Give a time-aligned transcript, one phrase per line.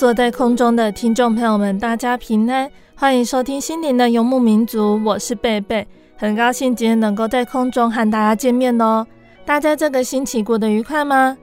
[0.00, 9.06] 所有在空中的听众朋友们，大家平安，欢迎收听心灵的游牧民族，我是贝贝，很高兴今天能够在空中和大家见面哦。
[9.44, 11.36] 大家这个星期过得愉快吗？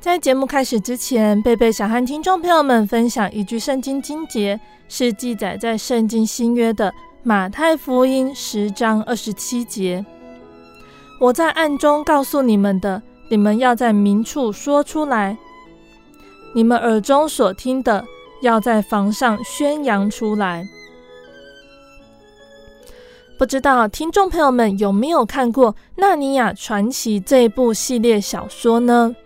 [0.00, 10.04] 在节目开始之前，贝贝想和听众朋友们分享一句圣经经节，是记载在圣经新约的马太福音十章二十七节
[11.20, 15.38] ：“我在暗中告诉你们的，你们要在明处说出来。”
[16.54, 18.04] 你们耳中所听的，
[18.42, 20.68] 要在房上宣扬出来。
[23.38, 29.16] 不知道听众朋友们有没有看过《纳尼亚传奇》这部系列小说呢？《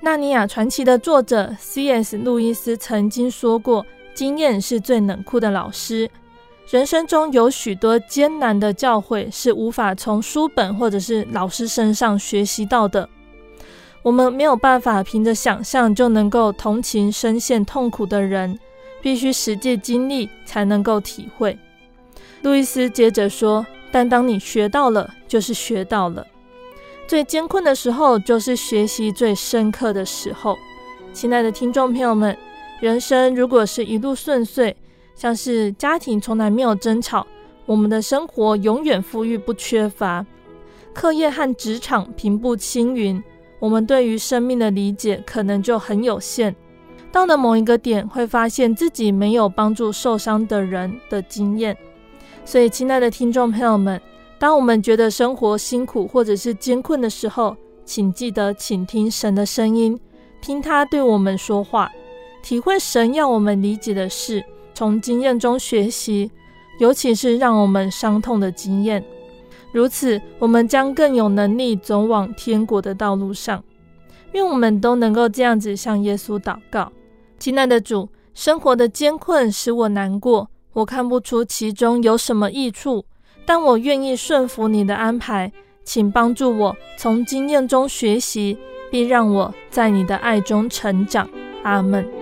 [0.00, 2.16] 纳尼亚传奇》的作者 C.S.
[2.16, 6.10] 路易斯曾经说过：“经验是最冷酷的老师。
[6.70, 13.08] 人生中有许多艰难的教诲是无法从书本或者是老师身上学习到的。”
[14.02, 18.58] 我们没有办法凭着想象就能够同情深陷痛苦的人，
[19.02, 21.58] 必须实际经历才能够体会。
[22.42, 26.26] 路易斯接着说：“但当你学到了，就是学到了。
[27.06, 30.56] 最艰困的时候，就是学习最深刻的时候。”
[31.12, 32.34] 亲爱的听众朋友们，
[32.80, 34.74] 人生如果是一路顺遂，
[35.14, 37.26] 像是家庭从来没有争吵，
[37.66, 40.24] 我们的生活永远富裕不缺乏，
[40.94, 43.22] 课业和职场平步青云。
[43.60, 46.52] 我们对于生命的理解可能就很有限，
[47.12, 51.76] 到了某一个点，会发现自己没有帮助受伤的人的经验。
[52.44, 54.00] 所以，亲爱的听众朋友们，
[54.38, 57.54] 当我们觉得生活辛苦或者是艰困的时候，
[57.84, 59.98] 请记得倾听神的声音，
[60.40, 61.90] 听他对我们说话，
[62.42, 64.42] 体会神要我们理解的事，
[64.72, 66.30] 从经验中学习，
[66.78, 69.04] 尤其是让我们伤痛的经验。
[69.72, 73.62] 如此，我们将更有能力走往天国的道路上。
[74.32, 76.92] 愿我们都能够这样子向耶稣祷告：
[77.38, 83.04] 亲爱的主，生活的艰困使我难过，我看不出其中有什么益处，
[83.44, 85.52] 但我愿意顺服你的安排，
[85.84, 88.56] 请帮助我从经验中学习，
[88.90, 91.28] 并让我在你的爱中成长。
[91.62, 92.19] 阿门。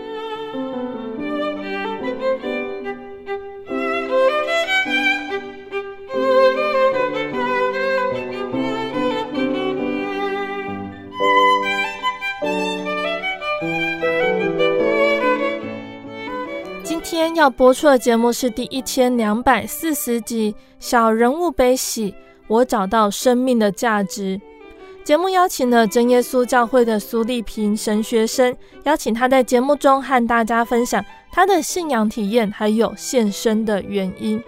[17.38, 22.10] 要播出的节目是第一千两百四十集《小人物悲喜》，
[22.48, 24.40] 我找到生命的价值。
[25.04, 34.42] 节目邀请了真耶稣教会的苏丽萍神学生，邀请他在节目中和大家分享他的信仰体验，还有献身的原因。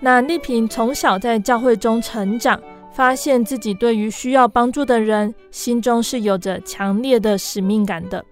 [0.00, 2.58] 那丽萍从小在教会中成长，
[2.90, 8.24] 发现自己对于需要帮助的人，心中是有着强烈的使命感的。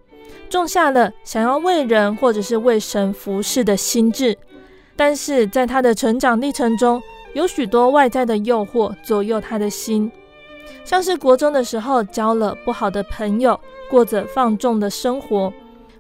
[0.49, 4.37] 种下了想要为人或者是为神服侍的心志，
[4.97, 7.00] 但是在他的成长历程中，
[7.35, 10.11] 有许多外在的诱惑左右他的心，
[10.85, 13.59] 像是国中的时候交了不好的朋友，
[13.91, 15.53] 过着放纵的生活；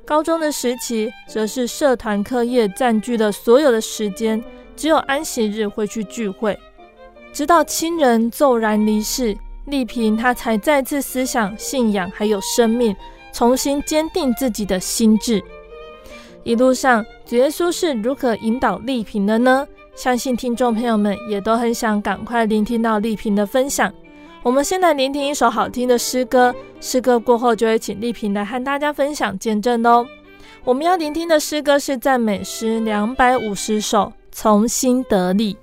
[0.04, 4.42] 高中的时期，则是社团课业占据了所有的时间，
[4.74, 6.58] 只有安息日会去聚会。
[7.32, 9.36] 直到亲人骤然离世，
[9.66, 12.96] 丽萍她才再次思想信仰还有生命。
[13.38, 15.40] 重新坚定自己的心智。
[16.42, 19.64] 一路上，主耶稣是如何引导丽萍的呢？
[19.94, 23.94] 相信听众朋友们也都很想赶快聆听到丽萍的分享。
[24.42, 30.04] 我们先来聆听一首好听的诗歌，诗歌过后就会请丽萍来和大家分享见证哦。
[30.64, 35.56] 我们要聆听的诗歌是赞美诗两百五十首，从心得力。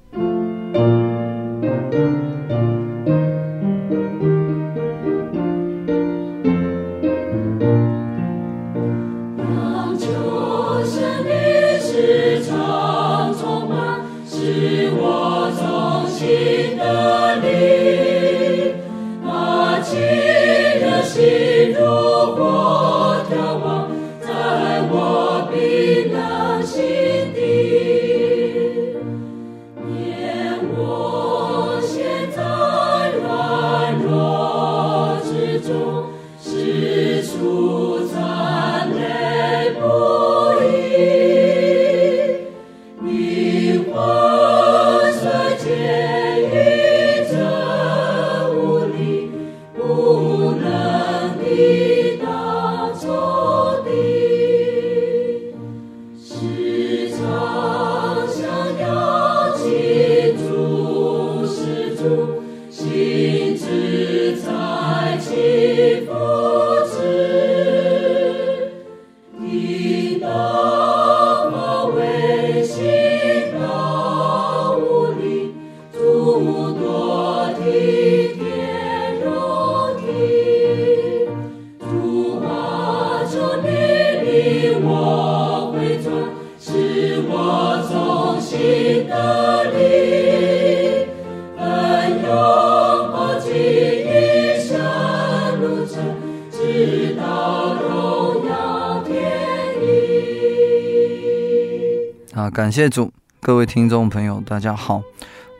[102.75, 105.01] 谢主，各位听众朋友，大家好。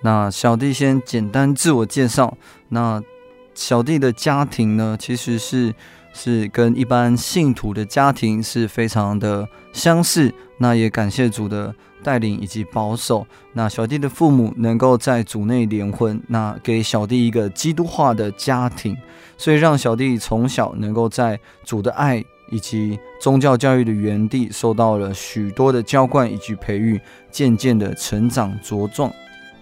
[0.01, 2.37] 那小弟先简单自我介绍。
[2.67, 3.01] 那
[3.53, 5.73] 小弟的家庭呢，其实是
[6.11, 10.29] 是跟一般信徒的家庭是非常的相似。
[10.57, 11.73] 那也感谢主的
[12.03, 13.25] 带领以及保守。
[13.53, 18.93] 那小弟的父母能够在主内联婚，那给小弟一个基督化的家庭，
[19.37, 22.21] 所以让小弟从小能够在主的爱。
[22.49, 26.99] 以及宗教教育的园地受到了许多的浇灌以及培育，
[27.31, 29.11] 渐渐的成长茁壮。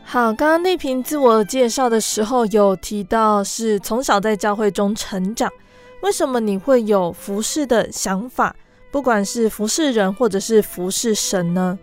[0.03, 5.50] 好，刚刚丽萍自我介绍的时候有提到是从小在教会中成长，
[6.01, 8.56] 为什么你会有服侍的想法？
[8.91, 11.79] 不管是服侍人或者是服侍神呢？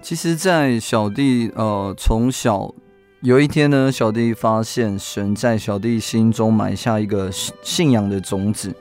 [0.00, 2.74] 其实，在小弟呃从小
[3.20, 7.30] 有一天呢，小弟发现神在小弟心中埋下一个
[7.62, 8.74] 信仰的种子。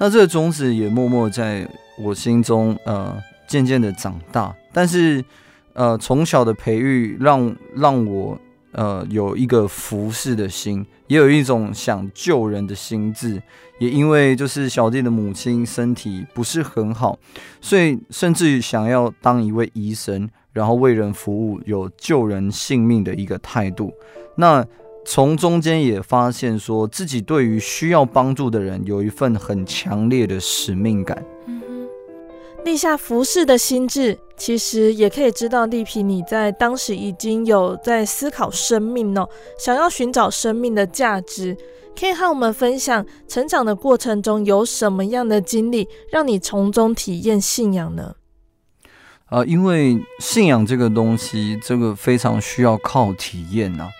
[0.00, 1.68] 那这个种子也默默在
[1.98, 4.54] 我心中，呃，渐渐的长大。
[4.72, 5.24] 但是，
[5.72, 8.38] 呃，从小的培育让让我，
[8.70, 13.42] 呃，有一个服侍的心，也有一种想救人的心智。
[13.80, 17.18] 也因为就是小弟的母亲身体不是很好，
[17.60, 23.92] 所以甚至于想要当一位医生，然后为人服务，有救人性命的一个态度。
[24.36, 24.64] 那。
[25.10, 31.24] 从中间也发现，说自己对于需要帮助的人有一份很强烈的使命感。
[32.62, 39.26] 立下服侍的心智，其实也可以知道丽萍你在当时已经有在思考生命哦，
[39.58, 41.56] 想要寻找生命的价值。
[41.98, 48.14] 可以和我们分享成长的过程中有什么样的经历，让你从中体验信仰呢？
[49.24, 53.90] 啊、呃，因为信仰这个东西，这个非常需要靠体验呐、啊。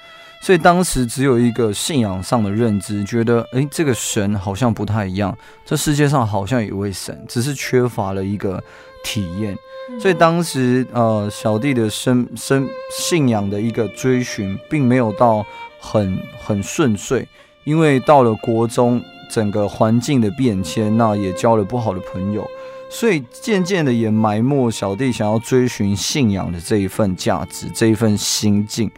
[0.40, 8.62] 所以当时只有一个信仰上的认知，觉得诶，这个神好像不太一样，这世界上好像有一位神，只是缺乏了一个
[9.04, 9.56] 体验。
[10.00, 15.44] 所以当时呃，小弟的生生信仰的一个追寻，并没有到
[15.80, 17.26] 很很顺遂，
[17.64, 22.46] 因为到了国中，整个环境的变迁，那也交了不好的朋友，
[22.90, 28.90] 所以渐渐的也埋没小弟想要追寻信仰的这一份价值，这一份心境。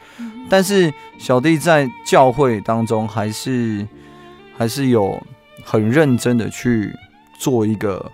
[0.50, 3.86] 但是小弟在教会当中还是
[4.58, 5.18] 还是有
[5.64, 6.92] 很认真的去
[7.38, 8.10] 做一个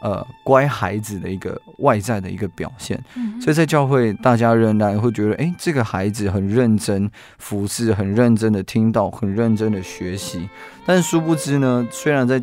[0.00, 2.98] 呃乖孩子的一个外在的一个表现，
[3.40, 10.48] 所以在教会大家仍然会觉得，哎，这个孩子很认真服侍，很认真的听到，很认真的学习。
[10.86, 12.42] 但是殊不知呢，虽然在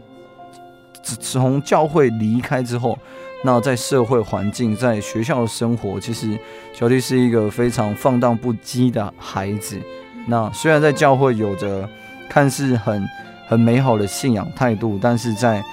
[1.01, 2.99] 从教会离开之后。
[3.47, 6.37] 那在社会环境，在学校的生活，其实
[6.73, 9.79] 小弟是一个非常放荡不羁的孩子。
[10.25, 11.87] 那虽然在教会有着
[12.29, 13.01] 看似很
[13.47, 15.63] 很美好的信仰态度，但是在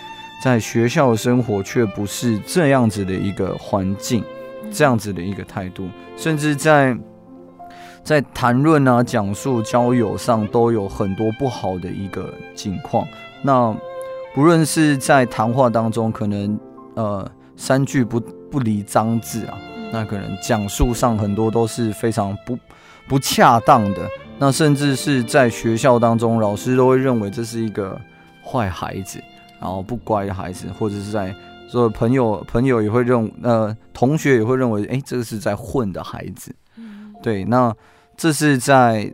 [0.41, 4.23] 在学校的生活却不是这样子的一个环境，
[4.71, 5.89] 这样子的一个态度。
[6.17, 6.97] 甚至在
[8.05, 13.05] 在谈论啊、讲述交友上都有很多不好的一个情况。
[13.43, 13.77] 那
[14.33, 16.57] 不论是在谈话当中，可能
[16.95, 18.21] 呃三句不
[18.51, 19.59] 不离脏字啊，
[19.93, 22.59] 那可能讲述上很多都是非常不
[23.09, 24.09] 不恰当的。
[24.39, 28.01] 那甚至是在学校当中，老师都会认为这是一个
[28.45, 29.23] 坏孩子，
[29.61, 31.35] 然后不乖的孩子，或者是在
[31.69, 36.55] 所有朋友朋友也会认呃同学也会认为，哎，这个是在混的孩子。
[37.23, 37.75] 对，那
[38.17, 39.13] 这是在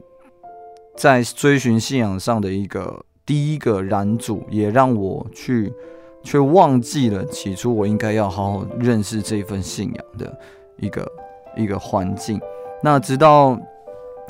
[0.97, 3.05] 在追寻信仰上的一个。
[3.27, 5.73] 第一个燃主也让我去，
[6.23, 10.39] 却忘记了起初我应该要好好认识这份信仰的
[10.79, 11.07] 一个
[11.57, 12.41] 一个环境。
[12.83, 13.59] 那直到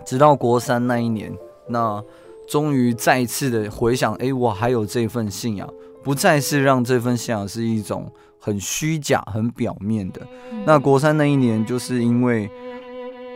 [0.04, 1.32] 直到国三那一年，
[1.68, 2.02] 那
[2.48, 5.68] 终于再次的回想，哎，我还有这份信仰，
[6.02, 10.20] 不再是让这份信仰是一种很虚假、很表面的。
[10.64, 12.50] 那国三那一年，就是因为。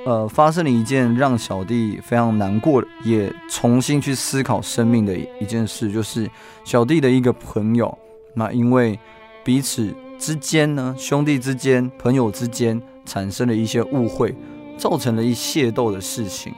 [0.07, 6.31] 呃，发生了一件让小弟非常难过，也重新去思考生命的一件事，就是
[6.63, 7.99] 小弟的一个朋友，
[8.35, 8.99] 那因为
[9.43, 14.35] 彼此之间呢，兄弟之间、朋友之间产生了一些误会，
[14.77, 16.53] 造成了一械斗的事情。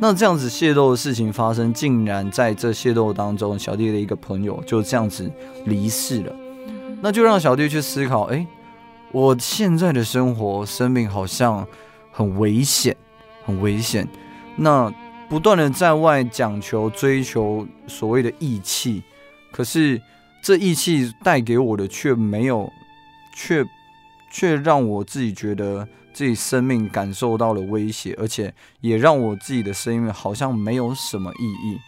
[0.00, 5.30] 那这样子械斗的事情发生，竟然在这械斗当中，小弟的一个朋友就这样子
[5.64, 6.32] 离世了。
[7.00, 8.46] 那就让小弟去思考，哎，
[9.12, 11.66] 我现在的生活、生命好像。
[12.10, 12.96] 很危险，
[13.44, 14.08] 很危险。
[14.56, 14.92] 那
[15.28, 19.04] 不断的在外讲求、追求所谓的义气，
[19.52, 20.02] 可是
[20.42, 22.72] 这义气带给我的却没有，
[23.34, 23.64] 却
[24.30, 31.78] 却让我自己觉得自己生命感受到了威胁，而且也让我自己的生命好像没有什么意义。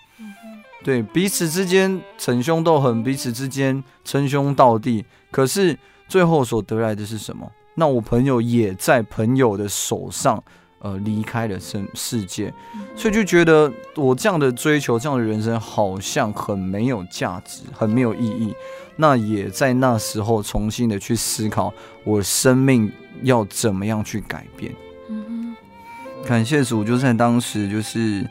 [0.82, 5.78] 对，彼此之间逞凶斗狠，彼此之间称兄道弟，可是
[6.08, 7.50] 最后所得来的是什么？
[7.74, 10.42] 那我朋友也在朋友的手上，
[10.80, 12.50] 呃，离开了世世界，
[12.96, 18.54] 所以就觉得我这样的追求，这样的人生好像很没有价值，很没有意义。
[18.96, 21.70] 那也在那时候重新的去思考，
[22.02, 22.90] 我生命
[23.22, 24.74] 要怎么样去改变。
[26.24, 28.26] 感谢主，就在当时就是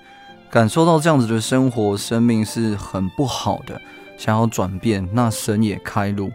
[0.49, 3.79] 感受到这样子的生活，生命是很不好的，
[4.17, 6.31] 想要转变，那神也开路，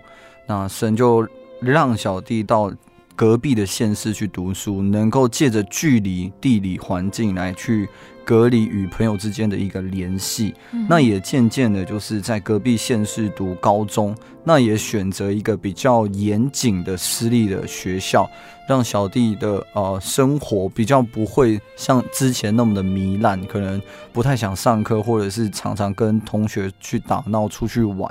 [0.46, 1.26] 那神就
[1.60, 2.72] 让小弟到。
[3.16, 7.88] 隔壁的县市去读书，能够借着距离、地理环境来去
[8.24, 10.54] 隔离与朋友之间的一个联系。
[10.72, 18.28] 嗯、那也渐渐的，就是在隔壁县市读高中，那也选择一个比较严谨的私立的学校，
[18.68, 23.80] 让小弟的呃生活比较不会像之前那么的糜烂，可能
[24.12, 28.10] 不太想上课，或者是常常跟同学去打闹、出去玩。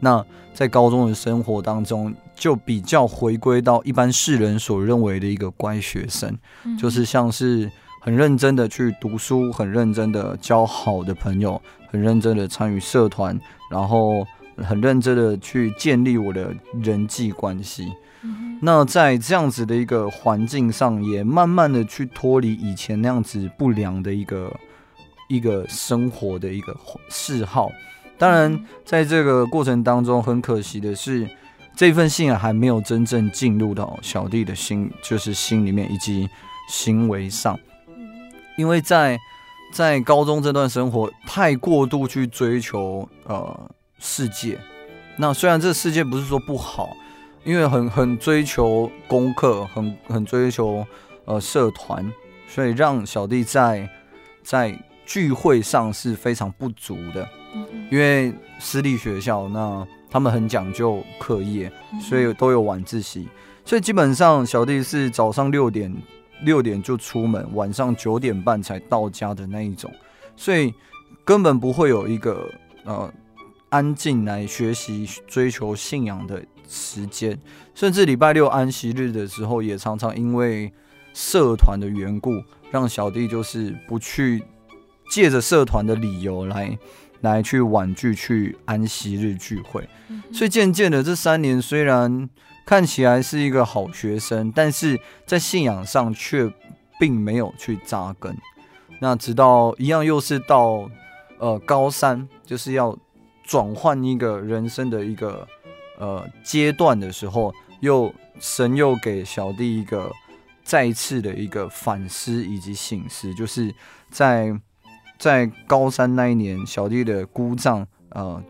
[0.00, 0.24] 那
[0.54, 13.38] 在高中的生活当中，就比较回归到一般世人所认为的一个乖学生，嗯、就是像是很认真的去读书，很认真的交好的朋友，很认真的参与社团，
[13.70, 14.26] 然后
[14.56, 16.52] 很认真的去建立我的
[16.82, 17.92] 人际关系。
[18.22, 24.50] 嗯、那在这样子的一个环境上，也慢慢的去脱离以前那样子不良的一个
[25.28, 26.74] 一个生活的一个
[27.10, 27.70] 嗜好。
[28.18, 31.28] 当然，在这个过程当中，很可惜的是，
[31.76, 36.28] 这份信仰还没有真正进入到小弟的心，就是心里面以及
[36.68, 37.58] 行为上。
[38.56, 39.18] 因为在
[39.72, 44.58] 在高中这段生活，太过度去追求呃世界。
[45.16, 46.90] 那虽然这个世界不是说不好，
[47.44, 50.86] 因为很很追求功课，很很追求
[51.24, 52.10] 呃社团，
[52.48, 53.88] 所以让小弟在
[54.42, 57.28] 在聚会上是非常不足的。
[57.90, 63.28] 因为私立学校，那他们很讲究课业，所以都有晚自习。
[63.64, 65.94] 所以基本上小弟是早上六点
[66.44, 69.92] 六点就出门，晚上九点半才到家的那一种，
[70.36, 70.72] 所以
[71.24, 72.50] 根本不会有一个
[72.84, 73.12] 呃
[73.68, 77.38] 安静来学习、追求信仰的时间。
[77.74, 80.72] 甚至礼拜六安息日的时候，也常常因为
[81.12, 84.42] 社团的缘故，让小弟就是不去
[85.10, 86.78] 借着社团的理由来。
[87.22, 89.86] 来去婉拒去安息日聚会，
[90.32, 92.30] 所以渐渐的这三年虽然
[92.70, 94.96] 看起来是一个好学生，但是
[95.26, 96.48] 在信仰上却
[97.00, 98.32] 并没有去扎根。
[99.00, 100.88] 那直到一样又是到
[101.40, 102.96] 呃高三，就是要
[103.42, 105.44] 转换一个人生的一个
[105.98, 110.08] 呃阶段的时候，又神又给小弟一个
[110.62, 113.74] 再次的一个反思以及醒思，就是
[114.10, 114.56] 在。
[115.18, 118.42] 在高三那一年，小弟的姑丈呃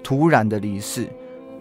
[0.00, 1.08] 突然的离世。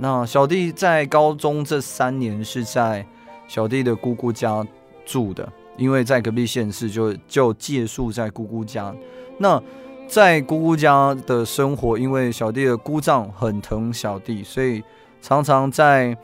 [0.03, 3.07] 那小弟在高中这三年是在
[3.47, 4.67] 小弟的姑姑家
[5.05, 5.49] 住的。
[5.77, 8.93] 因为在隔壁县市就就借宿在姑姑家。
[9.37, 9.59] 那
[10.07, 14.83] 在姑姑家的生活，因为小弟的姑丈很疼小弟，所以
[15.21, 16.15] 常常在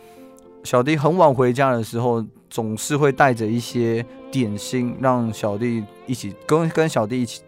[0.63, 7.41] 小弟很晚回家的时候，总是会带着一些点心，让小弟一起跟跟小弟一起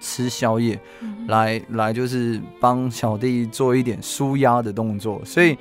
[0.00, 0.80] 吃宵夜，
[1.26, 5.20] 来来就是帮小弟做一点舒压的动作。
[5.24, 5.56] 所以，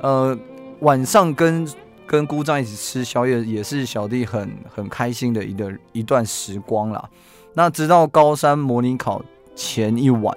[0.00, 0.36] 呃，
[0.80, 1.68] 晚上跟
[2.06, 7.08] 跟姑丈一起吃宵夜，也是小弟很很开心的一个一段时光啦。
[7.54, 9.22] 那直到高三模拟考。
[9.54, 10.34] 前一晚，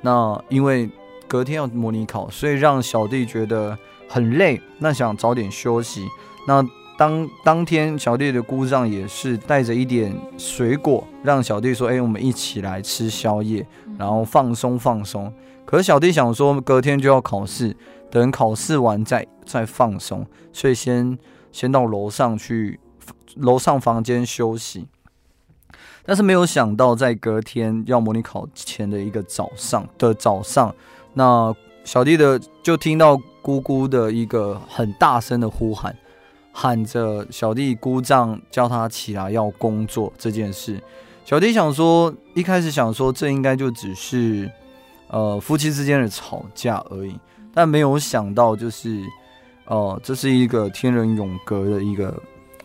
[0.00, 0.90] 那因为
[1.28, 6.04] 隔天要模拟考，所以让小弟觉得很累，那想早点休息。
[6.48, 6.66] 那
[6.98, 13.66] 当当天小弟的姑丈也是带着一点水果，让小弟说：“哎，我们一起来吃宵夜，
[13.98, 15.32] 然后放松放松。”
[15.66, 17.76] 可是小弟想说，隔天就要考试，
[18.10, 21.18] 等考试完再再放松，所以先
[21.52, 22.80] 先到楼上去
[23.34, 24.86] 楼上房间休息。
[26.04, 30.72] 但是没有想到，在隔天要模拟考前的一个早上的早上，
[31.14, 31.52] 那
[31.84, 35.94] 小弟的就听到姑姑的一个很大声的呼喊，
[36.58, 40.82] 喊着小弟姑丈叫他起来要工作这件事。
[41.22, 44.50] 小弟想说，一开始想说这应该就只是
[45.08, 47.14] 呃夫妻之间的吵架而已，
[47.52, 49.04] 但没有想到就是
[49.66, 52.22] 呃这是一个天人永隔的一个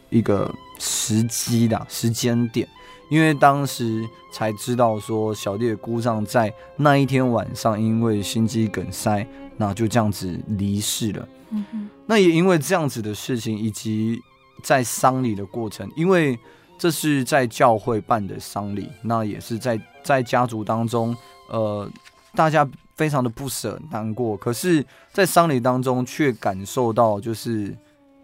[0.09, 2.65] 一个时机的时间点。
[3.09, 11.27] 因为当时才知道说，小弟的姑丈在那一天晚上因为心肌梗塞，那就这样子离世了。
[11.51, 11.89] 嗯哼。
[12.05, 14.19] 那也因为这样子的事情，以及
[14.63, 16.37] 在丧礼的过程，因为
[16.77, 21.15] 这是在教会办的丧礼，那也是在在家族当中，
[21.49, 21.89] 呃，
[22.33, 24.35] 大家非常的不舍难过。
[24.35, 27.75] 可是，在丧礼当中却感受到就是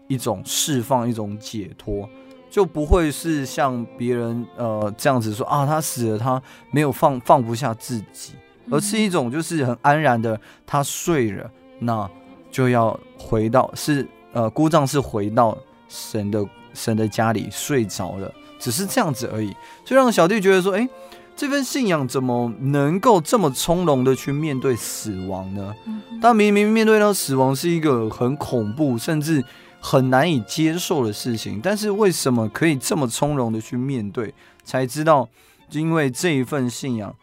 [0.08, 2.08] 一种释放，一种解脱。
[2.50, 8.32] 就不会是像别人呃这样子说啊，他死了，他没有放放不下自己，
[8.70, 12.10] 而是一种就是很安然的，他睡了，那
[12.50, 15.56] 就要回到是呃姑丈是回到
[15.88, 20.88] 神的神的家里睡着了，只是这样子而已，就让小弟觉得说，哎，
[21.36, 25.74] 这份信仰怎么能够这么从容的去面对死亡呢？
[26.20, 29.44] 但明明面对到死亡是一个很恐怖，甚至。
[29.80, 34.34] 很难以接受的事情，但是为什么可以这么从容的去面对？
[34.64, 35.28] 才知道，
[35.70, 37.14] 因为这一份信仰，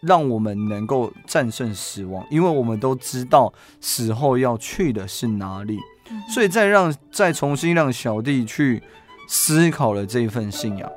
[0.00, 2.26] 让我们能够战胜死亡。
[2.30, 5.78] 因为我们都知道死后要去的是哪里，
[6.28, 8.82] 所以再让再重新让小弟去
[9.28, 10.90] 思考了这一份信仰。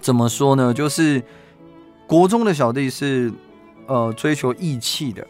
[0.00, 0.72] 怎么说呢？
[0.72, 1.20] 就是
[2.06, 3.32] 国中的小弟是
[3.88, 5.26] 呃追求义气的，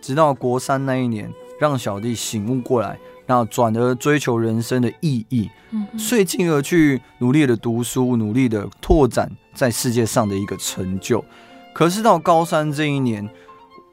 [0.00, 5.50] 直到国三那一年，让小弟醒悟过来，然后转而追求人生的意义，
[5.98, 11.24] 所以进而去努力的读书，努力的拓展在世界上的一个成就。
[11.72, 13.28] 可是到高三这一年，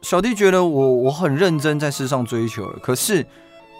[0.02, 3.26] 小弟觉得我我很认真在世上追求了，可是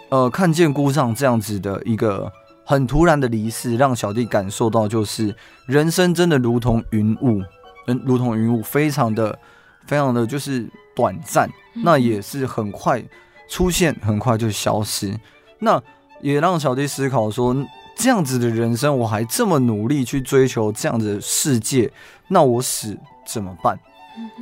[0.10, 2.32] 呃看见姑丈这样子的一个。
[2.68, 5.36] 很突然的离世，让小弟感受到，就是
[5.68, 7.40] 人生真的如同云雾，
[7.86, 9.38] 嗯，如同云雾，非常的、
[9.86, 13.04] 非常的就是短暂，那也是很快
[13.50, 15.14] 出现，很快就消失。
[15.60, 15.82] 那
[16.22, 17.56] 也让小弟思考说，
[17.96, 21.92] 这样子的人生，我还这么努力去追求这样的世界，
[22.30, 23.78] 那我死怎么办？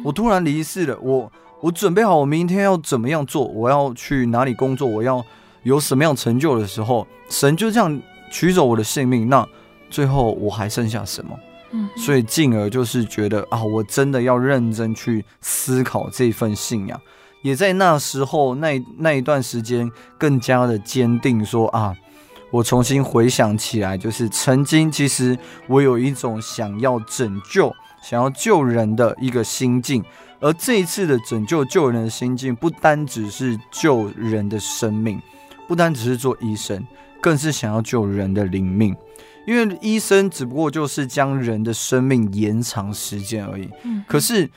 [0.04, 3.44] 我突然离世了，我我准备好，我明天要怎么样做？
[3.46, 4.88] 我要去哪里工作？
[4.88, 5.26] 我要
[5.64, 8.02] 有什么样成就的时候，神就这样。
[8.32, 9.48] 取走我的性命，那
[9.92, 11.38] 最后我还剩下什么？
[11.96, 17.00] 所以进而就是觉得啊，我真的要认真去思考这份信仰，
[17.42, 21.96] 也在那时候那那一段时间更加的坚定说啊，
[22.52, 30.04] 我重新回想起来，就是曾经其实我有一种想要拯救、想要救人的一个心境，
[30.40, 35.22] 而这一次的拯救救人的心境，不单只是救人的生命，
[35.68, 36.86] 不单只是做医生。
[37.22, 38.94] 更是想要救人的灵命，
[39.46, 43.70] 因为医生只不过就是将人的生命延长时间而已。
[43.84, 44.50] 嗯，可是，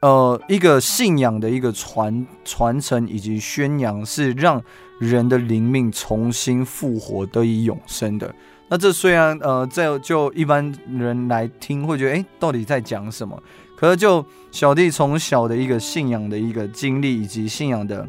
[0.00, 4.62] 呃，一个信仰的一个传传承以及宣扬，是让
[5.00, 8.34] 人的灵命重新复活得以永生的。
[8.68, 13.42] 那这虽然呃，在就一般人来听会觉得，诶，到底在讲什么？
[13.76, 18.06] 可是就小弟从小的一个信仰的一个经历以及信仰的。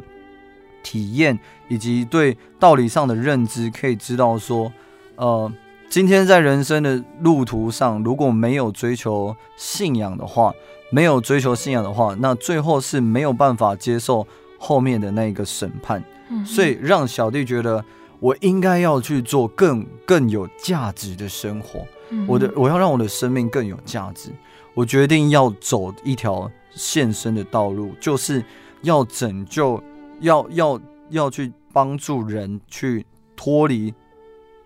[0.83, 1.37] 体验
[1.67, 4.71] 以及对道理上的认知，可以知道说，
[5.17, 5.51] 呃，
[5.89, 10.54] 今天在人生的路途上，如果没有追求信仰的话，
[10.91, 14.28] 没有追求信仰的话，那最后是没有办法接受
[14.60, 16.04] 后面的那个审判。
[16.30, 17.84] 嗯，所以让小弟觉得
[18.19, 21.88] 我应该要去做更更有价值的生活。
[22.10, 24.30] 嗯，我的我要让我的生命更有价值。
[24.73, 28.43] 我决定要走一条献身的道路，就是
[28.82, 29.82] 要拯救，
[30.19, 33.93] 要要要去帮助人去脱离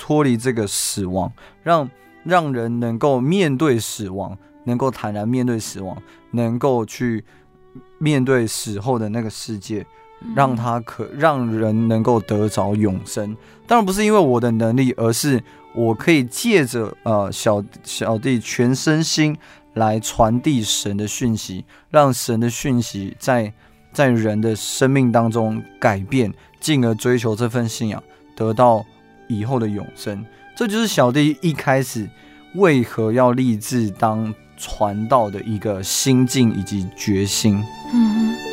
[0.02, 1.88] 脱离这个死亡，让
[2.24, 4.36] 让人能够面对死亡。
[4.64, 5.98] 能够坦然面对死亡，
[6.34, 7.26] 能够去
[7.98, 9.84] 面对死后的那个世界，
[10.36, 13.36] 让他可让人能够得着永生。
[13.66, 15.42] 当然不是因为我的能力，而是
[15.74, 19.36] 我可以借着呃小小弟全身心
[19.74, 23.52] 来传递神的讯息，让神的讯息在
[23.92, 28.04] 在人的生命当中改变，进而追求这份信仰，
[28.36, 28.86] 得到
[29.40, 30.26] 以后的永生。
[30.56, 32.08] 这就是小弟一开始
[32.56, 34.34] 为何要立志当。
[34.62, 37.62] 传道的一个心境以及决心。
[37.92, 38.51] 嗯。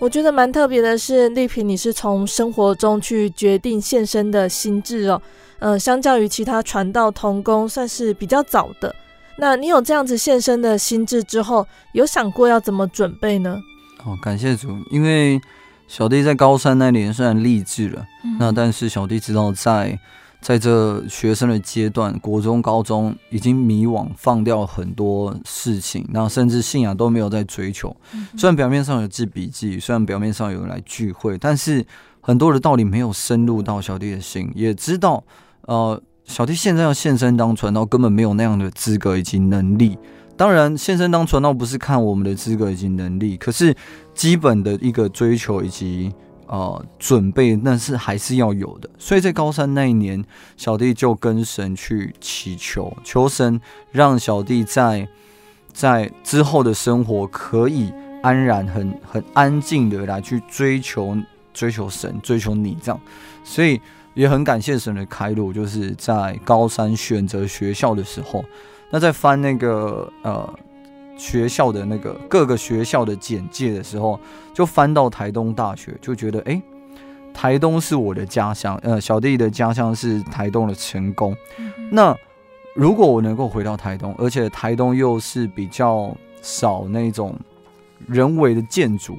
[0.00, 5.20] 我觉得蛮特别的是，丽萍，你是从生活中去决定献身的心智哦。
[5.58, 8.96] 呃，相较于其他传道同工，算是比较早的。
[9.36, 13.60] 那你有这样子献身的心智之后，有想过要怎么准备呢？
[14.06, 15.38] 哦，感谢主，因为
[15.86, 19.98] 小弟在高三那年虽然立志了，嗯、那但是小弟知道在。
[20.40, 27.94] 在这学生的阶段，国中、高中已经迷惘，放掉很多事情，那甚至信仰都没有在追求。
[28.38, 31.84] 虽然表面上有记笔记，虽然表面上有人来聚会，但是
[32.20, 34.50] 很多的道理没有深入到小弟的心。
[34.54, 35.22] 也知道，
[35.62, 39.98] 呃，小弟现在要献身当传道，根本没有那样的资格以及能力。
[40.38, 43.76] 当然，献身当传道不是看我们的资格以及能力，可是
[44.14, 46.10] 基本的一个追求以及。
[46.52, 50.24] 呃，准备那是还是要有的，所以在高三那一年，
[50.56, 53.60] 小弟就跟神去祈求，求神
[53.92, 55.06] 让小弟在
[55.72, 57.92] 在之后的生活可以
[58.24, 61.16] 安然、很很安静的来去追求
[61.54, 63.00] 追求神、追求你这样，
[63.44, 63.80] 所以
[64.14, 68.44] 也很感谢神的开路，就是在高三选择学校的时候，
[68.90, 70.52] 那在翻那个呃。
[71.20, 74.18] 学校的那个各个学校的简介的时候，
[74.54, 76.60] 就翻到台东大学，就觉得哎，
[77.34, 81.36] 台东是我的家乡，呃，小弟的家乡是台东的成功。
[81.58, 82.16] 嗯、那
[82.74, 87.38] 如果我能够回到台东，而且台东又是比较少那种
[88.06, 89.18] 人为的建筑，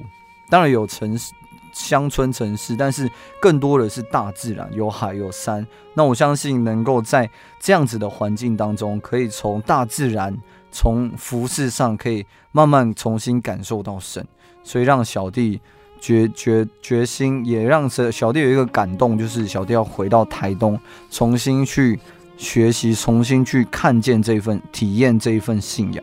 [0.50, 1.32] 当然有城市、
[1.72, 3.08] 乡村、城市，但是
[3.40, 5.64] 更多的是大自然，有海有山。
[5.94, 10.36] 那我相信能够在这样子的环境当中，可以从大自然。
[10.72, 14.26] 从服饰上可以慢慢重新感受到神，
[14.64, 15.60] 所以让小弟
[16.00, 20.76] 决决决心，也让小弟有一个感动，就是小弟要回到台东，
[21.10, 22.00] 重新去
[22.36, 26.02] 学习，重新去看见这份体验这一份信仰。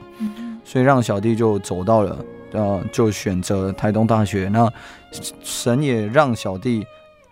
[0.63, 4.47] 所以让小弟就走到了，呃，就选择台东大学。
[4.53, 4.71] 那
[5.43, 6.86] 神也让小弟，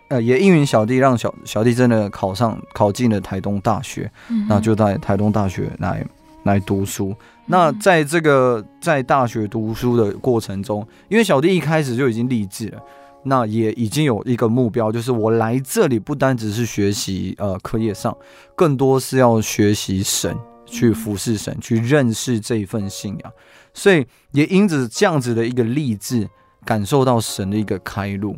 [0.08, 4.10] 呃，也应允小弟，让小小弟真的考上，考进了台东大学。
[4.48, 6.04] 那就在台东大学来。
[6.44, 7.14] 来读书。
[7.46, 12.78] 那在这个在大学读书的过程中，因为小弟一开始就已经立志了，
[13.22, 18.16] 那也已经有一个目标，就是我来这里不单只是学习呃课业上，
[18.54, 23.32] 更多是要学习神，去服侍神，去认识这一份信仰。
[23.72, 26.28] 所以也因此这样子的一个励志，
[26.64, 28.36] 感受到神的一个开路。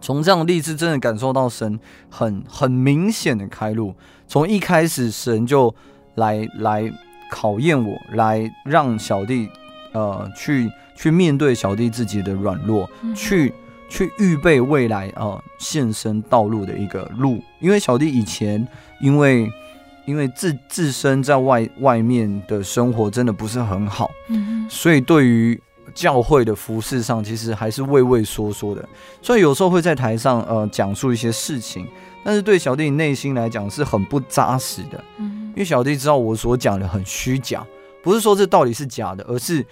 [0.00, 1.78] 从这样励志，真的感受到神
[2.10, 3.94] 很很明显的开路。
[4.26, 5.72] 从一开始，神就
[6.14, 6.92] 来来。
[7.34, 9.48] 考验我，来让小弟，
[9.92, 13.54] 呃，去去面对小弟自己的软弱，嗯、去
[13.88, 17.42] 去预备未来呃献身道路的一个路。
[17.58, 18.68] 因为小弟以前
[19.00, 19.50] 因为
[20.04, 25.58] 因为自自身在外外面的生活真的不是很好，嗯、所以对于
[25.94, 28.86] 教会的服饰上，其实还是畏畏缩缩的。
[29.22, 31.88] 所以有时候会在台上呃讲述一些事情，
[32.24, 35.02] 但是对小弟内心来讲是很不扎实的。
[35.18, 37.62] 嗯因为小弟知道我所讲的很虚假，
[38.02, 39.62] 不是说这道理是假的，而是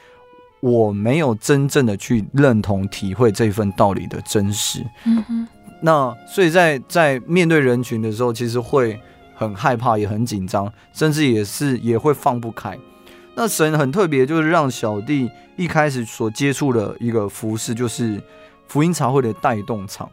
[0.61, 4.85] 我没有真正的去认同、体会这份道理的真实。
[5.07, 5.49] 嗯哼。
[5.81, 9.01] 那所以在在面对人群的时候，其实会
[9.35, 12.79] 很害怕，也很紧张，甚至也是也会放不开。
[13.35, 18.23] 那神很特别，就是让小弟一开始所接触的一个服饰，就是
[18.69, 20.07] 福音茶会的带动唱，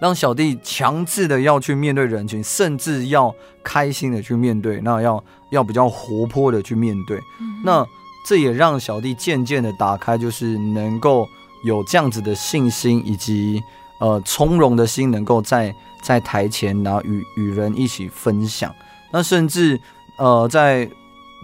[0.00, 7.18] 让小弟强制的要去面对人群，甚至要开心的去面对，那要要比较活泼的去面对。
[7.40, 7.86] 嗯、那
[8.26, 11.26] 这也让小弟渐渐的打开，就是能够
[11.64, 13.62] 有这样子的信心，以及
[14.00, 18.74] 呃从容的心，能够在在台前，然后与与人一起分享。
[19.12, 19.80] 那甚至
[20.18, 20.88] 呃在。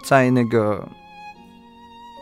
[0.04, 0.86] 在那个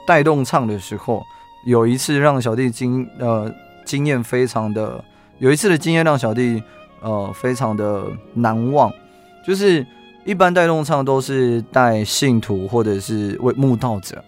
[0.07, 1.23] 带动唱的时候，
[1.66, 3.53] 有一次让小弟经呃
[3.85, 5.05] 经验非常的，
[5.38, 6.62] 有一次的经验让小弟
[7.01, 8.92] 呃非常的难忘，
[9.47, 9.87] 就是
[10.25, 14.23] 一般带动唱都是带信徒或者是为慕道者，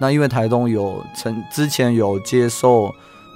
[0.00, 2.92] 那因为台东有曾之前有接受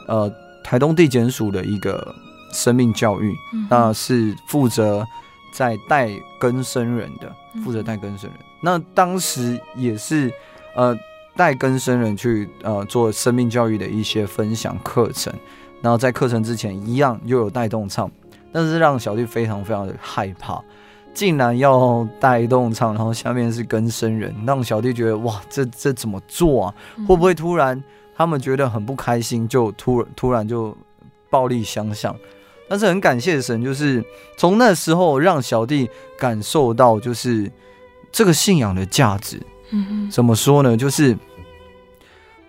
[0.08, 0.32] 呃
[0.64, 2.14] 台东地检署的一个
[2.52, 5.06] 生命教育，嗯、那是负责
[5.52, 7.32] 在带更生人的，
[7.64, 8.38] 负责带更生人。
[8.38, 10.32] 嗯那当时也是，
[10.76, 10.96] 呃，
[11.34, 15.34] 带更生人去呃做生命教育的一些分享课程，
[15.82, 18.10] 然后在课程之前一样又有带动唱，
[18.50, 20.62] 但是让小弟非常非常的害怕，
[21.12, 26.74] 竟然要带动唱，然后下面是跟生人，让小弟觉得哇，这这怎么做啊？
[27.06, 27.82] 会不会突然
[28.16, 30.74] 他们觉得很不开心，就突突然就
[31.28, 32.16] 暴力相向？
[32.68, 34.02] 但是很感谢神，就是
[34.38, 37.50] 从那时候让小弟感受到就是。
[38.14, 39.40] 这个信仰的价值，
[39.70, 40.76] 嗯，怎么说呢？
[40.76, 41.16] 就是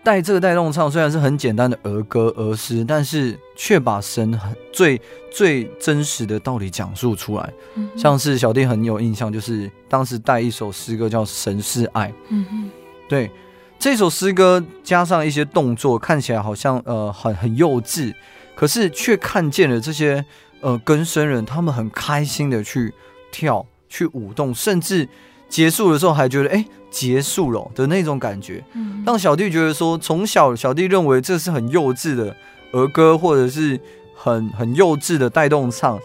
[0.04, 5.00] 带这个带动唱，虽然是很简单的儿歌儿诗，但是却把神很最
[5.32, 7.54] 最真实的道理讲述出来。
[7.76, 12.10] 嗯，像是小弟很有印象，就是当时带一首诗歌叫《神是爱》。
[12.28, 12.70] 嗯嗯，
[13.08, 13.32] 对，
[13.80, 18.13] 这首诗歌加上一些动作，看起来好像呃很很幼稚，
[18.56, 20.26] 可是却看见了这些
[20.60, 22.94] 呃跟生人，他们很开心的去
[23.32, 25.08] 跳去舞动，甚至。
[25.54, 28.63] 结束的时候还觉得哎，结束了的那种感觉，
[29.06, 32.36] 让小弟觉得说，从小小弟认为这是很幼稚的
[32.72, 33.80] 儿歌，或者是
[34.16, 36.00] 很很幼稚的带动唱，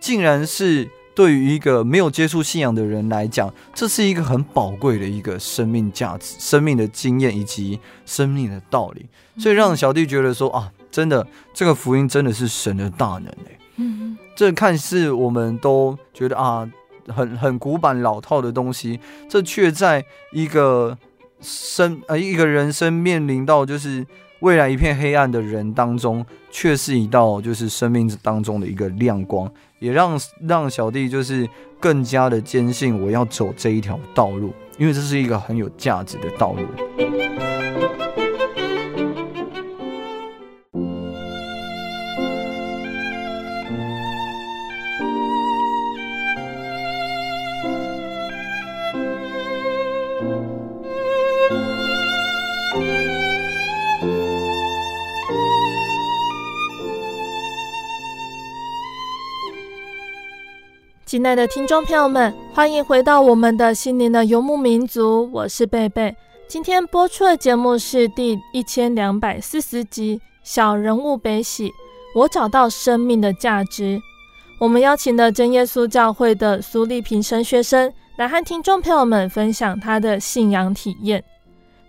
[0.00, 9.06] 竟然是对于一个没有接触信仰的人来讲，这是一个很宝贵的一个生命价值、生命的经验以及生命的道理，
[9.38, 16.68] 所以让小弟觉得说啊，真的这个福音真的是神的大能哎，嗯，这看似我们都觉得啊。
[17.08, 20.96] 很很古板老套的东西，这却在一个
[21.40, 24.06] 生呃一个人生面临到就是
[24.40, 31.48] 未来一片黑暗的人当中，却是一道就是生命当中的一个亮光，也让让小弟就是
[31.80, 37.57] 更加的坚信我要走这一条道路，因为这是一个很有价值的道路。
[61.08, 66.14] 亲爱的听众朋友们，欢迎回到我们的心灵的游牧民族，我是贝贝。
[66.46, 71.70] 今天播出的节目是第一千两百四十集《小人物悲喜》，
[72.14, 73.98] 我找到生命的价值。
[74.60, 81.24] 我们邀请了真耶稣教会的苏丽萍神学生来和听众朋友们分享他的信仰体验。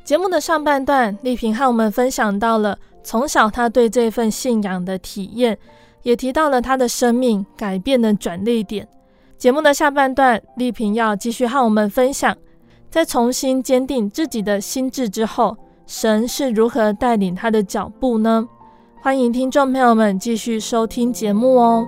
[0.05, 5.58] 节目的上半段，丽萍和我们分享到了从小他对这份信仰的体验，
[6.03, 8.88] 也提到了他的生命改变的转捩点。
[9.39, 12.36] 节目的下半段，丽萍要继续和我们分享，
[12.89, 15.56] 在重新坚定自己的心智之后，
[15.88, 18.45] 神是如何带领她的脚步呢？
[19.02, 21.88] 欢迎听众朋友们继续收听节目哦。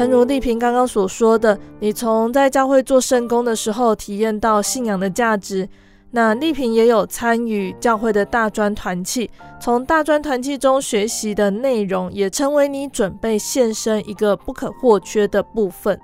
[0.00, 5.68] 诚如丽萍刚刚所说的，你从在教会做圣工的时候体验到信仰的价值。
[6.12, 16.00] 那丽萍也有参与教会的大专团契，从大专团契中学习的内容，也成为你准备献身一个不可或缺的部分。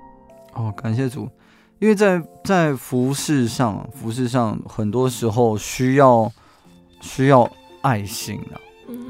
[0.52, 1.26] 哦，感谢主，
[1.78, 6.30] 因为在在服饰上，服饰上很多时候需要
[7.00, 8.60] 需要爱心啊。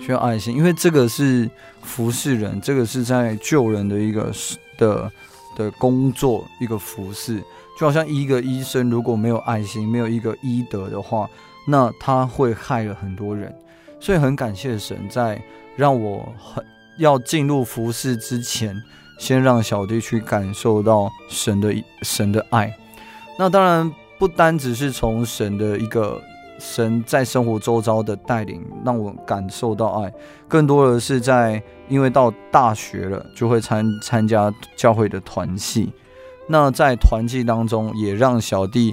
[0.01, 1.51] 需要爱心，因为这个是
[1.83, 4.33] 服侍人，这个是在救人的一个
[4.79, 5.11] 的
[5.57, 7.43] 的工作，一个服侍，
[7.79, 11.29] 就好像一个医生如果没有爱心，没有一个医德的话，
[11.67, 13.55] 那他会害了很多人。
[13.99, 15.43] 所以很感谢神，在
[15.75, 16.65] 让我很
[16.99, 18.77] 要进入服侍之前，
[19.19, 22.73] 先让小弟去感受到神的神的爱。
[23.39, 26.21] 那当然不单只是从神的一个
[26.59, 30.12] 神在生活周遭的带领，让我感受到爱，
[30.49, 35.92] 更多的是在因为到大学了，就会参参加教会的团契。
[36.49, 38.92] 那在团契当中，也让小弟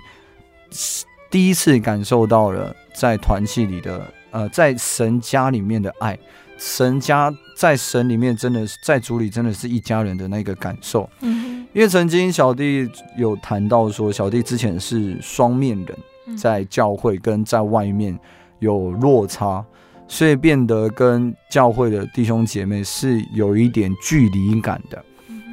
[1.30, 6.18] 第一次感受到了在团契里的呃，在神家里面的爱。
[6.58, 11.10] 神家在神里面真的是在主里真的是一家人的那个感受。
[11.22, 15.98] 嗯，因为曾经小弟有谈到说，小弟之前是双面人，
[16.38, 18.18] 在教会跟在外面
[18.60, 19.66] 有落差，
[20.08, 25.04] 所以变得跟教会的弟兄姐妹是有一点距离感的。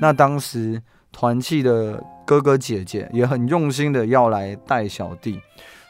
[0.00, 0.80] 那当时
[1.12, 5.38] 团契的哥哥姐姐也很用心的要来带小弟，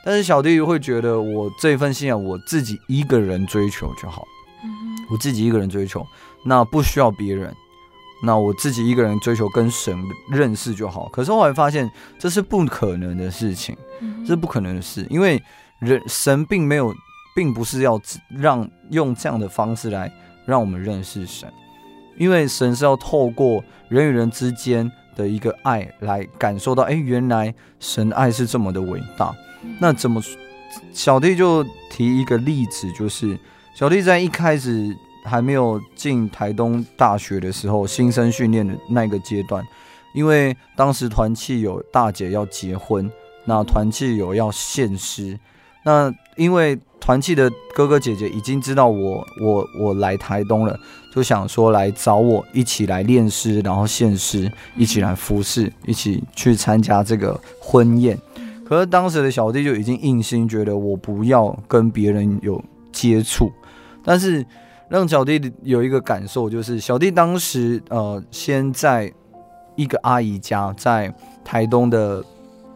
[0.05, 4.25] 但是小弟会觉得我这份信仰我自己一个人追求就好。
[5.13, 6.07] 我自己一个人追求，
[6.45, 7.53] 那不需要别人，
[8.23, 9.97] 那我自己一个人追求跟神
[10.31, 11.09] 认识就好。
[11.09, 13.77] 可是后来发现这是不可能的事情，
[14.23, 15.43] 这是不可能的事，因为
[15.81, 16.95] 人神并没有，
[17.35, 20.13] 并不是要让用这样的方式来
[20.45, 21.51] 让我们认识神，
[22.17, 29.35] 因为神是要透过人与人之间的一个爱来感受到，哎，原来神爱是这么的伟大。
[29.79, 30.23] 那怎么，
[30.93, 33.39] 小弟就提一个例子，就是。
[33.73, 39.65] 小弟在一开始还没有进台东大学的时候，新生训练的那个阶段，
[40.15, 43.11] 因为当时团契有大姐要结婚，
[43.45, 45.39] 那团契有要献诗，
[45.85, 50.79] 那因为团契的哥哥姐姐已经知道我我我来台东了，
[51.15, 58.19] 就想说来找我一起来练诗，然后献诗，一起来服侍，一起去参加这个婚宴。
[58.65, 63.51] 可是当时的小弟就已经硬心觉得我不要跟别人有接触。
[64.05, 64.47] 但是
[64.91, 69.11] 让小弟有一个感受，就是小弟当时呃，先在
[69.77, 72.23] 一个阿姨家，在台东的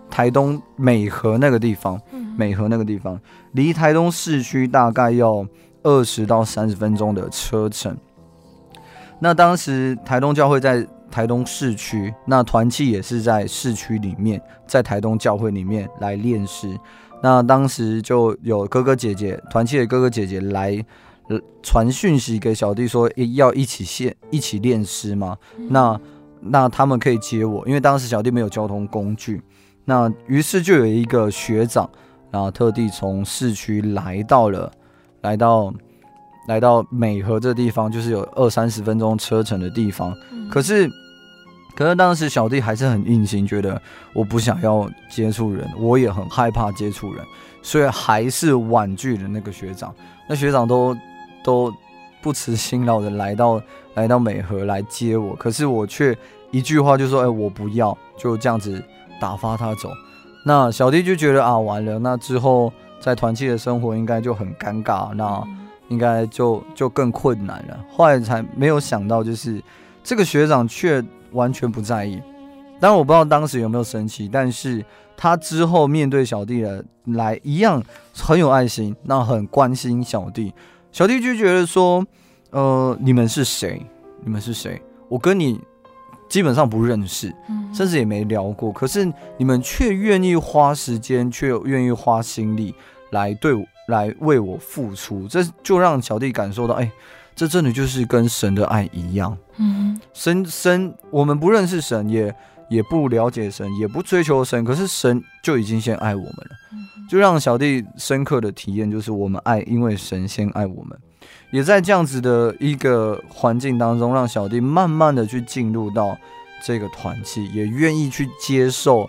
[0.08, 2.00] 台东美和那个地方，
[2.38, 5.44] 美和那个地方离台东市区大概要
[5.82, 7.96] 二十到三十分钟的车程。
[9.18, 16.78] 那当时台东教会在台东市区，那团契也是在市区里面，在台东教会里面来练诗。
[17.20, 20.80] 那当时就有哥哥姐姐，团契的哥哥姐姐来。
[21.62, 25.36] 传讯息给小弟说，要一起练一起练诗吗？
[25.70, 25.98] 那
[26.40, 29.42] 那他们可以接我，因为当时小弟没有交通工具。
[29.86, 31.88] 那于是就有一个学长，
[32.30, 34.70] 然后特地从市区来到了，
[35.22, 35.72] 来到
[36.46, 40.14] 来到美和这地方，就是有二三十分钟车程的地方。
[40.50, 40.86] 可是
[41.74, 43.80] 可是当时小弟还是很硬心，觉得
[44.12, 47.24] 我不想要接触人，我也很害怕接触人，
[47.62, 49.94] 所以还是婉拒了那个学长。
[50.28, 50.94] 那学长都。
[51.44, 51.72] 都
[52.20, 53.60] 不辞辛劳的来到
[53.94, 56.16] 来到美和来接我，可是我却
[56.50, 58.82] 一句话就说：“哎，我不要。”就这样子
[59.20, 59.90] 打发他走。
[60.46, 65.42] 那小弟就觉得啊，完了，那之后在团契的生活应该就很尴尬，那
[65.88, 67.78] 应该就就更困难了。
[67.92, 69.62] 后来才没有想到，就是
[70.02, 72.20] 这个学长却完全不在意。
[72.80, 74.84] 当然我不知道当时有没有生气，但是
[75.16, 77.82] 他之后面对小弟的来一样
[78.16, 80.52] 很有爱心，那很关心小弟。
[80.94, 82.06] 小弟就觉得说，
[82.50, 83.84] 呃，你们是谁？
[84.22, 84.80] 你们是谁？
[85.08, 85.60] 我跟你
[86.28, 87.34] 基本上不认识，
[87.74, 88.70] 甚至也没聊过。
[88.70, 92.72] 可是你们却愿意花时间，却愿意花心力
[93.10, 96.88] 来对我，来为我付出，这就让小弟感受到，哎，
[97.34, 99.36] 这真的就是跟神的爱一样。
[99.56, 102.32] 嗯，神神，我们不认识神，也也
[102.82, 106.56] 不了解神，也不追求神，可是神就已经先爱我们了。
[107.08, 110.98] 就让小弟深刻的体验，就是我们爱，因为神先爱我们，
[111.50, 116.16] 也在这样子的一个环境当中，让小弟慢慢的去进入到
[116.64, 119.08] 这个团契，也愿意去接受，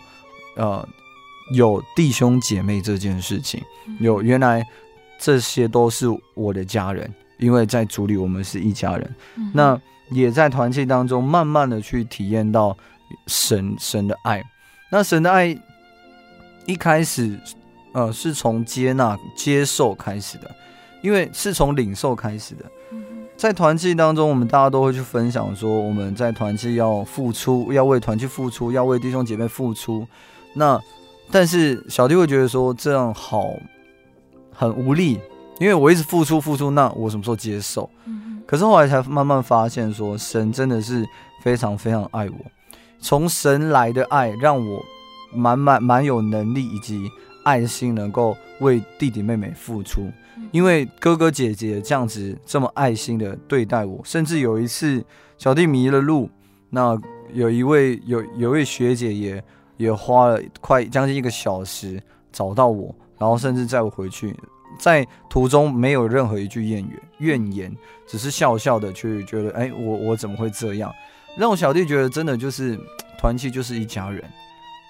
[0.58, 0.86] 呃，
[1.54, 3.62] 有弟兄姐妹这件事情，
[4.02, 4.62] 有原来
[5.18, 9.16] 这些都是我的家人，因为在主里我们是一家人，
[9.54, 9.80] 那
[10.12, 12.78] 也在团契当中慢慢的去体验到
[13.28, 14.44] 神神的爱，
[14.90, 15.58] 那神的爱
[16.66, 17.40] 一开始。
[17.98, 20.54] 呃，是从接纳、接受开始的，
[21.02, 22.66] 因为是从领受开始的。
[23.38, 30.06] 在团契当中，我们大家都会去分享说，我们在团契要付出，要为团契付出，要为弟兄姐妹付出。
[30.56, 30.78] 那
[31.32, 33.54] 但是小弟会觉得说这样好
[34.52, 35.18] 很无力，
[35.62, 37.90] 因为我一直付出付出，那我什么时候接受？
[38.46, 41.06] 可是后来才慢慢发现说，神真的是
[41.42, 42.36] 非常非常爱我，
[43.06, 44.84] 从神来的爱让我
[45.32, 47.08] 满满蛮有能力以及。
[47.44, 50.12] 爱心能够为弟弟妹妹付出，
[50.52, 55.06] 因为哥哥姐姐这样子这么爱心的对待我，甚至有一次
[55.38, 56.28] 小弟迷了路，
[56.72, 57.00] 那
[57.32, 59.44] 有一位有有一位学姐也
[59.78, 62.02] 也花了快将近一个小时
[62.32, 64.36] 找到我，然后甚至载我回去，
[64.80, 67.78] 在途中没有任何一句怨言怨言，
[68.08, 70.92] 只是笑笑的去觉得，哎，我我怎么会这样？
[71.38, 72.80] 让我小弟觉得真的就是
[73.20, 74.24] 团契就是一家人。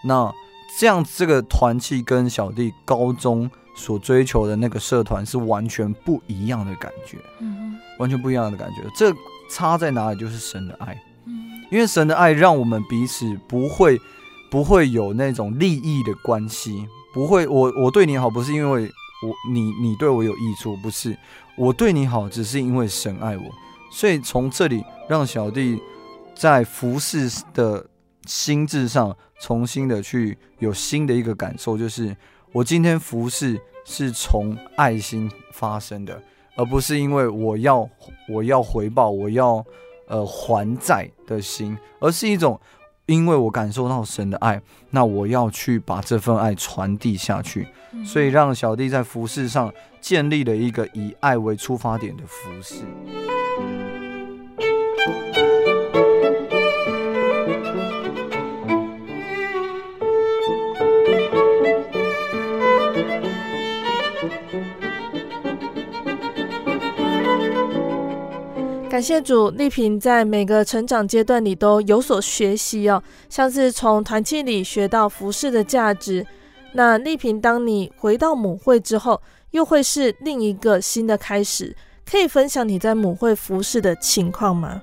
[0.04, 0.32] 那
[0.80, 8.84] 这样这个团契跟小弟高中所追求的那个社团是完全不一样的感觉，嗯，完全不一样的感觉。
[8.96, 9.14] 这
[9.50, 10.20] 差在哪里？
[10.20, 10.94] 就是神的爱，
[11.26, 11.34] 嗯
[11.72, 14.00] 因为神的爱让我们彼此不会
[14.52, 18.84] 不会有那种利益的关系，不会我我对你好不是因为
[19.24, 21.18] 我你你对我有益处，不是
[21.58, 23.44] 我对你好只是因为神爱我，
[23.92, 25.82] 所以从这里让小弟
[26.36, 27.88] 在服饰的
[28.26, 32.16] 心智上重新的去有新的一个感受，就是。
[32.52, 36.24] 我今天服饰是从爱心发生的，
[36.56, 37.90] 而不是因为我要
[38.30, 39.62] 我要回报我要
[40.08, 42.58] 呃还债的心，而是一种
[43.08, 44.62] 因为我感受到神的爱，
[44.92, 47.68] 那我要去把这份爱传递下去，
[48.06, 52.86] 所以让小弟在服饰上建立了一个以爱为出发点的服侍。
[68.96, 76.26] 感谢主，丽萍在每个成长阶段里都有所学习哦，像是从团契里学到服饰的价值。
[76.72, 79.22] 那丽萍，当你回到母会之后，
[79.52, 81.76] 又会是另一个新的开始。
[82.10, 84.82] 可以分享你在母会服饰的情况吗？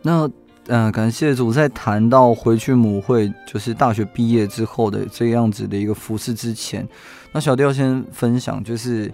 [0.00, 0.26] 那
[0.68, 6.88] 嗯、感谢主，在谈到回去母会，就是大学毕业之后的这样子的一个服饰之前，
[7.30, 9.12] 那小弟要先分享就是。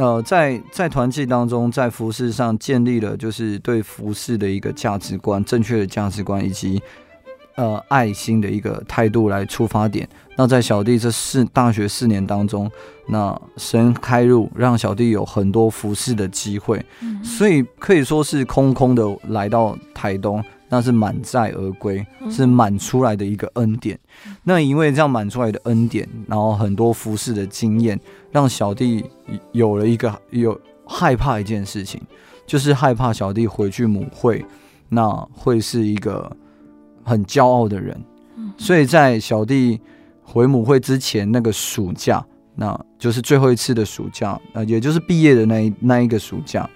[0.00, 6.80] 呃，在在团契当中，在服饰上建立了就是对服饰的一个价值观，正确的价值观以及
[7.54, 10.08] 呃爱心的一个态度来出发点。
[10.38, 12.70] 那在小弟这四大学四年当中，
[13.08, 16.82] 那神开路，让小弟有很多服饰的机会，
[17.22, 20.42] 所以可以说是空空的来到台东。
[20.72, 23.98] 那是满载而归，是满出来的一个恩典。
[24.44, 27.98] 那因为这样满出来的恩典，然后很多服饰的经验，
[28.30, 29.04] 让小弟
[29.52, 32.00] 有了一个有害怕一件事情，
[32.46, 34.44] 就是害怕小弟回去母会，
[34.88, 36.30] 那会是一个
[37.04, 38.00] 很骄傲的人。
[38.56, 39.80] 所以在小弟
[40.22, 42.24] 回母会之前那个暑假，
[42.54, 46.68] 那就是最后一次的暑假，呃，也就是毕业的那一那一个暑假，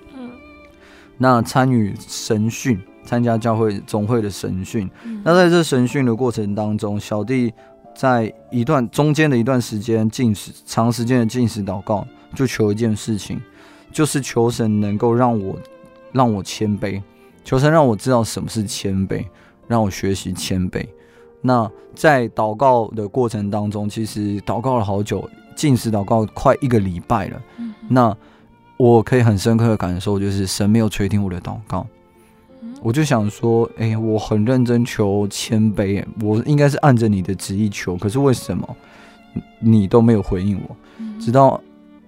[1.19, 2.81] 那参与神训。
[3.07, 4.91] 参加教会总会的神训，
[5.23, 7.53] 那在这神训的过程当中，小弟
[7.95, 13.41] 在一段中间的一段时间进食，长时间的进食祷告，就求一件事情，
[13.93, 15.57] 就是求神能够让我
[16.13, 17.01] 让我谦卑，
[17.45, 19.25] 求神让我知道什么是谦卑，
[19.69, 20.85] 让我学习谦卑。
[21.41, 27.43] 那在祷告的过程当中，其实祷告了好久，进食祷告快一个礼拜了。
[27.89, 28.17] 那
[28.77, 31.87] 我可以很深刻的感受，就是神没有垂听我的祷告。
[32.85, 38.77] 我就想说，哎、欸，我很认真求谦卑，我应该是按着你的旨意求，可是为什么
[39.59, 40.77] 你都没有回应我？
[41.19, 41.59] 直到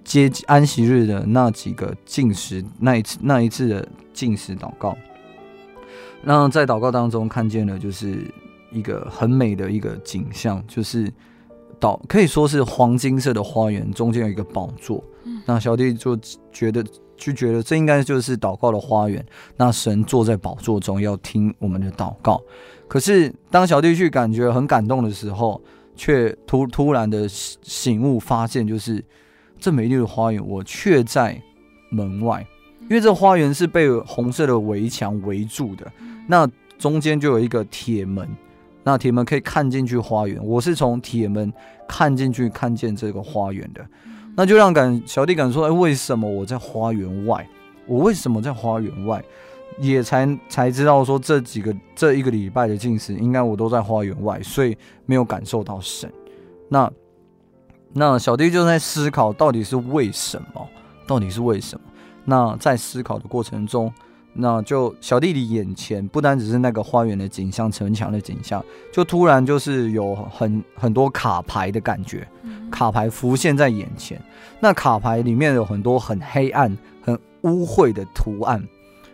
[0.03, 4.95] 接安息日的那几个进食，那一次那一次的进食祷告，
[6.21, 8.31] 那在祷告当中看见了，就是
[8.71, 11.11] 一个很美的一个景象，就是
[11.79, 15.03] 祷可以说是黄金色的花园，中间有一个宝座，
[15.43, 16.15] 那小弟就
[16.51, 16.85] 觉得。
[17.17, 19.25] 就觉得这应该就是祷告的花园，
[19.57, 22.41] 那神坐在宝座中要听我们的祷告。
[22.87, 25.61] 可是当小弟去感觉很感动的时候，
[25.95, 29.03] 却突突然的醒悟，发现就是
[29.59, 31.41] 这美丽的花园，我却在
[31.89, 32.45] 门外，
[32.83, 35.91] 因为这花园是被红色的围墙围住的，
[36.27, 36.47] 那
[36.77, 38.29] 中间就有一个铁门，
[38.83, 41.51] 那铁门可以看进去花园，我是从铁门
[41.87, 43.83] 看进去看见这个花园的。
[44.39, 47.49] 那就让感小弟感说，哎，为什么我在花园外？
[47.87, 49.19] 我为什么在花园外？
[49.79, 54.77] 也才才知道说，这几个这一个礼拜的禁食，应该我都在花园外，所以
[55.07, 56.07] 没有感受到神。
[56.69, 56.87] 那
[57.93, 60.67] 那小弟就在思考，到底是为什么？
[61.07, 61.85] 到底是为什么？
[62.23, 63.91] 那在思考的过程中。
[64.39, 68.63] 那就小弟的眼前不单只是那个花园的景象、城墙的景象，
[68.93, 72.27] 就突然就是有很很多卡牌的感觉，
[72.71, 74.21] 卡牌浮现在眼前。
[74.59, 78.63] 那卡牌里面有很多很黑暗、很污秽的图案，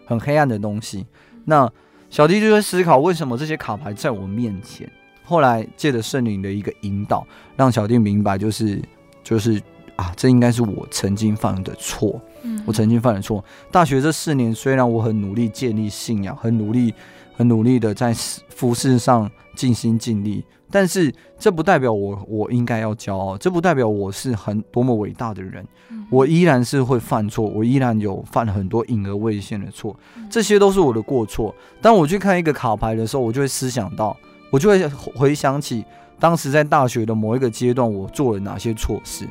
[0.06, 1.06] 很黑暗的东西。
[1.46, 1.72] 那
[2.10, 4.90] 小弟就在思考，为什么这些卡牌在我面前？
[5.24, 7.26] 后来借着圣灵的一个引导，
[7.56, 8.82] 让小弟明白，就是
[9.24, 9.62] 就是。
[9.96, 12.20] 啊，这应该是我曾经犯的错。
[12.42, 13.46] 嗯，我曾经犯的错。
[13.72, 16.92] 大学这四年，虽然我很努力建立信仰，很努力
[17.36, 18.12] 很努力的在
[18.50, 20.44] 服饰上尽心尽力。
[20.74, 25.64] 但是这不代表我我应该要骄傲，这不代表我是很多么伟大的人。
[26.10, 29.96] 我依然是会犯错，我依然有犯很多隐而未现的错，
[30.32, 31.54] 这些都是我的过错。
[31.80, 34.18] 当我去看一个卡牌的时候，我就会思想到，
[34.50, 35.86] 我就会回想起
[36.20, 39.28] 当时在大学的某一个阶段，我做了哪些错事，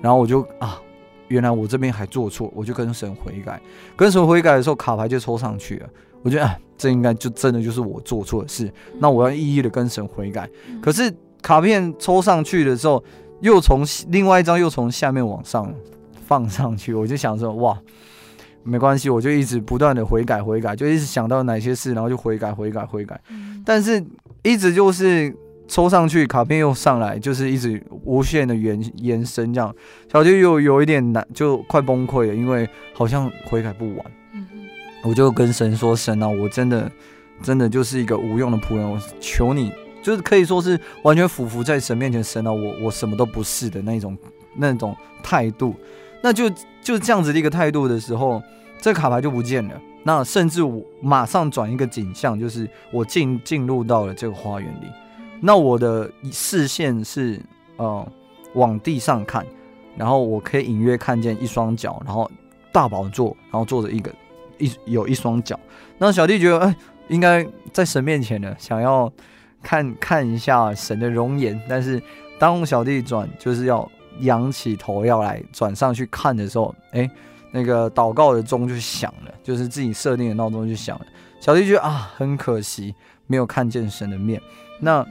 [0.00, 0.80] 然后我就啊，
[1.28, 3.60] 原来我这边还做错，我就跟神悔改。
[3.94, 5.88] 跟神悔改的时候，卡牌就抽上去了。
[6.22, 10.48] 我觉得啊，这应该就真的就是我做错的事，那我要一一的跟神悔改。
[10.80, 13.02] 可是卡片抽上去的时候，
[13.40, 15.72] 又从另外一张又从下面往上
[16.26, 17.78] 放上去，我就想说哇，
[18.64, 23.20] 没关系，我就一直不断的悔改悔改，就一直想到哪些事，然后就悔改悔改悔改。
[23.64, 24.04] 但是
[24.42, 25.34] 一直就是
[25.68, 29.74] 抽上去，卡片又上来，就是一直无限的延延伸这样，
[30.12, 34.04] 小弟又有一点难，就快崩溃了，因为好像悔改不完。
[35.04, 36.90] 我就跟神说：“神啊，我真的，
[37.40, 38.90] 真的就是一个无用的仆人。
[38.90, 39.72] 我求你，
[40.02, 42.22] 就是可以说是完全俯伏在神面前。
[42.22, 44.18] 神啊，我我什么都不是的那种
[44.56, 45.74] 那种态度。
[46.20, 46.50] 那就
[46.82, 48.42] 就这样子的一个态度的时候，
[48.80, 49.80] 这卡牌就不见了。
[50.02, 54.86] 那甚至我马上转一个景象，就是我进进入到了这个花园里。
[55.40, 57.40] 那我的视线是
[57.76, 58.06] 呃
[58.54, 59.46] 往地上看，
[59.96, 62.28] 然后我可以隐约看见一双脚，然后
[62.72, 64.12] 大宝座，然后坐着一个。”
[64.58, 65.58] 一有一双脚，
[65.98, 66.76] 那小弟觉得，哎，
[67.08, 69.12] 应该在神面前呢，想要
[69.62, 71.60] 看看一下神的容颜。
[71.68, 72.02] 但是
[72.38, 73.90] 当小弟转，就是要
[74.20, 77.10] 仰起头要来转上去看的时候，哎，
[77.50, 81.06] 那个祷告的钟就响了，就是自己设定的闹钟就响了。
[81.40, 82.94] 小弟觉得啊，很可惜
[83.26, 84.40] 没有看见神的面。
[84.80, 85.06] 那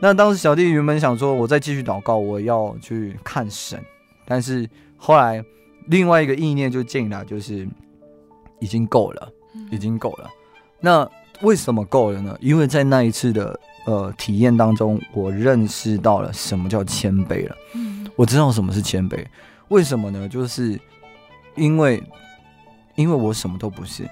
[0.00, 3.82] 那当时小弟原本想说，我再继续祷告，我要去看神。
[4.24, 5.44] 但是后来
[5.86, 7.68] 另外一个意念就进来，就是。
[8.62, 9.28] 已经够了，
[9.72, 10.30] 已经够了。
[10.78, 11.08] 那
[11.40, 12.38] 为什么够了呢？
[12.40, 17.56] 因为在那一次的呃体验当中，我认识到了什么叫谦卑了。
[18.14, 19.26] 我知道什么是谦卑。
[19.66, 20.28] 为什么呢？
[20.28, 20.78] 就是
[21.56, 22.00] 因为
[22.94, 24.08] 因为我什么都不是，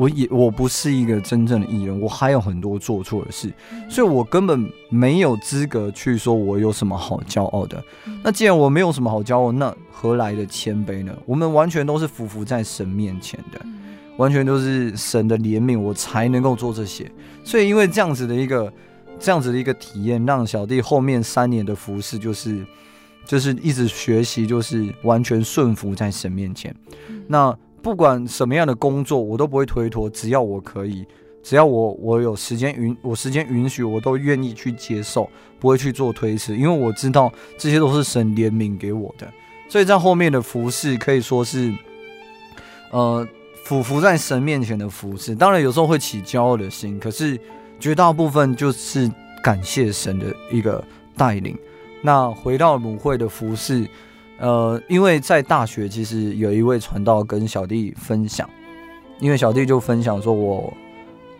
[0.00, 3.52] 我也我不是一个真正的艺人，我还有很多做错的事，
[3.86, 7.84] 所以我根本没有资格去说我有什么好骄傲的。
[8.22, 11.14] 那既然我没有什么好骄傲，那何来的谦卑呢？
[11.26, 13.60] 我们完全都是匍匐在神面前的。
[14.16, 17.10] 完全都是神的怜悯，我才能够做这些。
[17.42, 18.70] 所以，因为这样子的一个
[19.18, 22.64] 这样子的一个体验，让小弟后面三年的服侍，就是
[23.24, 26.74] 就是一直学习，就是完全顺服在神面前。
[27.28, 31.06] 那不管什么样的工作，我都不会推脱，只要我可以，
[31.42, 35.28] 只要我我有时间允我时间允许，我都愿意去接受，
[35.58, 39.26] 不会去做推迟，因为我知道这些都是神怜悯给我的。
[39.68, 41.72] 所以在后面的服侍可以说是，
[42.90, 43.26] 呃。
[43.62, 47.38] 俯伏在神面前的服侍，当然有时候会起骄傲的心，可是
[47.78, 49.08] 绝大部分就是
[49.44, 50.82] 感谢神的一个
[51.16, 51.56] 带领。
[52.02, 53.86] 那回到母会的服侍，
[54.40, 58.48] 呃，因为在大学其实有一位传道跟小弟分享，
[59.18, 60.72] 因为小弟就分享说我，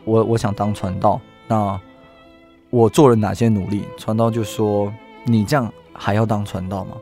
[0.05, 1.81] 我我我想当传道，那
[2.69, 3.85] 我做了哪些努力？
[3.97, 4.93] 传道就说，
[5.25, 6.97] 你这样还要当传道吗？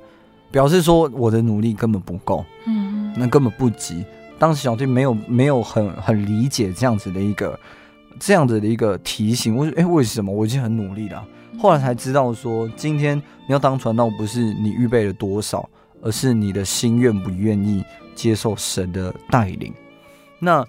[0.53, 4.05] 表示说我的努力根本不够，嗯，那根本不及。
[4.38, 7.59] 当时小弟没有没有很很理解这样子的一个
[8.20, 11.26] 这样子的一个提醒，我说哎，为什么我已经很努力了？
[11.59, 15.68] 后来才知道说，今天你要当传道，不是你预备了多少，
[16.03, 17.84] 而是你的心愿不愿意
[18.14, 19.72] 接受神的带领。
[20.38, 20.66] 那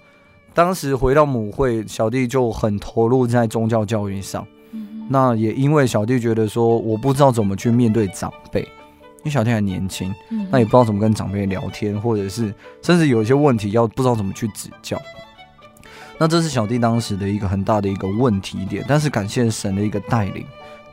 [0.52, 4.46] 当时回到母会，小弟就很投入在宗教教育上。
[5.08, 8.60] 那也因为小弟觉得说，我不知道怎么去面对长辈。
[9.22, 10.14] 因为小弟还年轻，
[10.50, 14.98] 那也不知道怎么跟长辈聊天，或者是甚至有一些问题要不知道怎么去指教。
[16.16, 18.82] 那这是小弟当时的一个很大的一个问题点。
[18.88, 20.46] 但是感谢神的一个带领，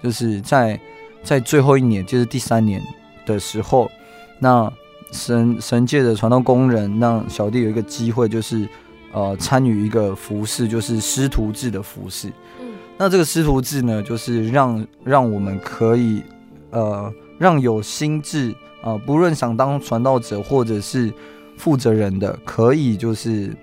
[0.03, 0.77] 就是在
[1.23, 2.81] 在最后一年，就是第三年
[3.25, 3.89] 的时候，
[4.39, 4.71] 那
[5.11, 8.67] 神神界的传道工人让小弟有一个机会，就是
[9.13, 12.31] 呃参与一个服饰，就是师徒制的服事。
[12.97, 16.23] 那这个师徒制呢，就是让让我们可以
[16.71, 17.13] 呃。
[17.39, 18.49] 让有心智
[18.81, 21.13] 啊、呃，不论想当传道者或者是
[21.55, 23.55] 负责人的，可以就是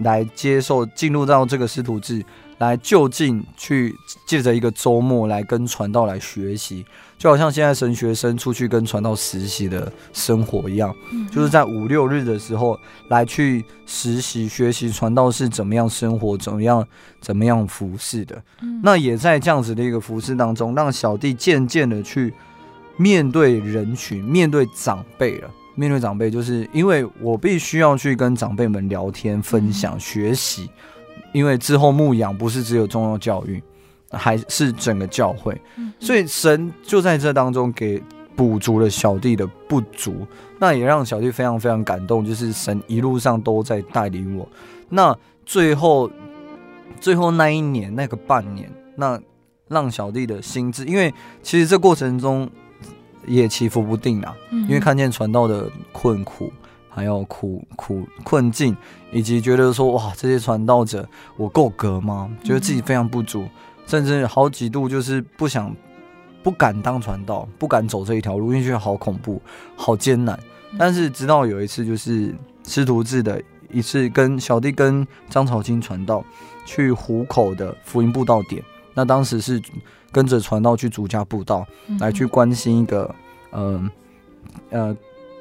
[0.00, 2.24] 来接受进入到这个师徒制，
[2.58, 3.94] 来就近去
[4.26, 6.84] 借着一个周末来跟传道来学习，
[7.20, 10.92] 就好像现在神学生出去跟传道实习的生活一样，
[11.30, 12.76] 就是在五六日的时候
[13.08, 16.84] 来去实习学习传道是怎么样生活，怎么样
[17.20, 18.42] 怎么样服侍的。
[18.82, 22.32] 那也在这样子的一个服侍当中，让小弟渐渐的去。
[22.96, 25.50] 面对人群，面对长辈了。
[25.74, 30.68] 面对长辈，就是因为我必须要去跟长辈们聊天、分享、学习。
[31.32, 33.62] 因为之后牧养不是只有重要教育，
[34.10, 35.60] 还是整个教会，
[35.98, 38.02] 所以神就在这当中给
[38.34, 40.26] 补足了小弟的不足，
[40.58, 44.48] 那也让小弟非常非常感动，就是神一路上都在带领我。
[44.88, 46.10] 那最后，
[47.00, 49.20] 最后那一年那个半年，那
[49.68, 52.50] 让小弟的心智，因为其实这过程中
[53.26, 56.52] 也起伏不定啊，因为看见传道的困苦。
[56.92, 58.76] 还有苦苦困境，
[59.12, 62.28] 以及觉得说哇，这些传道者我够格吗？
[62.42, 63.46] 觉得自己非常不足，
[63.90, 65.74] 甚至好几度就是不想、
[66.44, 69.42] 不敢当传道，不敢走这一条路，因为觉得好恐怖、
[69.74, 70.38] 好艰难。
[70.78, 72.32] 但是直到有一次，就是
[72.64, 76.24] 师徒制的一次，跟小弟跟张朝清传道
[76.64, 78.62] 去湖口的福音布道点，
[78.94, 79.60] 那当时是
[80.12, 81.66] 跟着传道去主家布道，
[81.98, 83.12] 来去关心一个
[83.50, 83.90] 嗯
[84.70, 84.80] 呃。
[84.84, 84.96] 呃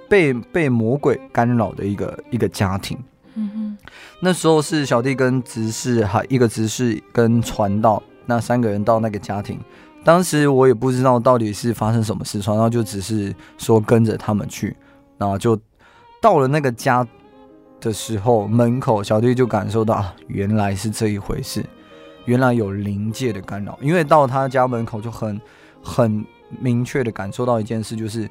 [0.10, 2.98] 被被魔鬼干扰的一个一个家庭，
[3.36, 3.78] 嗯哼，
[4.20, 9.60] 那时候是小弟跟执事，还一个执事跟传道，那三个人到那个家庭，
[10.04, 14.78] 当时我也不知道到底是发生什么事，然后就只是说跟着他们去，
[15.18, 15.60] 然后就
[16.22, 17.06] 到了那个家
[17.82, 21.66] 的时候，门口小弟就感受到啊，原来是这一回事，
[22.26, 25.42] 原来有灵界的干扰，因为到他家门口就很
[25.84, 26.24] 很
[26.60, 28.30] 明确的感受到一件事，就是。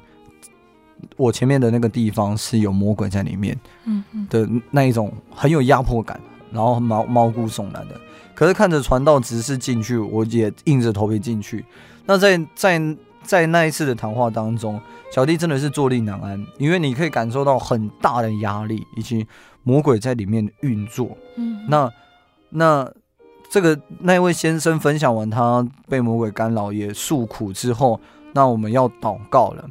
[1.15, 6.19] 我前面的那个地方是有魔鬼在里面，嗯的那一种很有压迫感，
[6.51, 7.95] 然后毛毛骨悚然的。
[8.33, 11.65] 可是看着传道执事进去，我也硬着头皮进去。
[12.05, 14.79] 那在在在那一次的谈话当中，
[15.13, 19.27] 小弟真的是坐立难安，因为你可以感受到很大的压力，以及
[19.63, 21.17] 魔鬼在里面运作。
[21.35, 21.91] 嗯，那
[22.49, 22.89] 那
[23.49, 27.99] 这个那位先生分享完他被魔鬼干扰也诉苦之后，
[28.33, 29.67] 那我们要祷告了。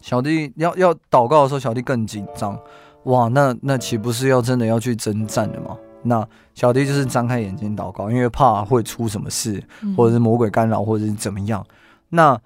[0.00, 2.58] 小弟要要祷告的时候，小弟更紧张。
[3.04, 5.76] 哇，那那岂不是要真的要去征战了吗？
[6.02, 9.62] 那小弟就是张开眼睛祷告，因为怕会出什么事，
[9.96, 11.64] 或者是魔鬼干扰，或者是怎么样。
[12.08, 12.38] 那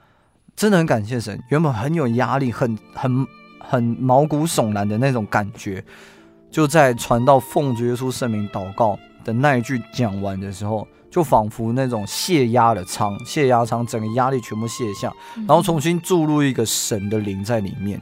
[0.55, 3.27] 真的很感谢神，原本很有压力、很很
[3.59, 5.85] 很毛骨悚然的那种感觉，
[6.51, 10.87] 就在传到奉主耶稣圣名祷告的那一句讲完的时候。
[11.13, 15.13] 就仿佛那种泄压的仓，泄压仓，整个压力全部卸下，
[15.47, 18.01] 然后重新注入一个神的灵在里面，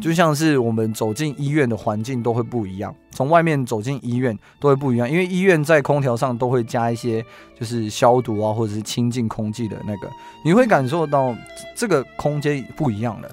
[0.00, 7.20] 就像是我们走进医院的环境都会不一样，从外面走进医院都会不一样，因为医院在空调上都会加一些
[7.58, 10.08] 就是消毒啊，或者是清净空气的那个，
[10.44, 11.34] 你会感受到
[11.76, 13.28] 这个空间不一样了，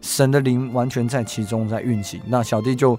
[0.00, 2.20] 神的灵完全在其中在运行。
[2.28, 2.96] 那小弟就。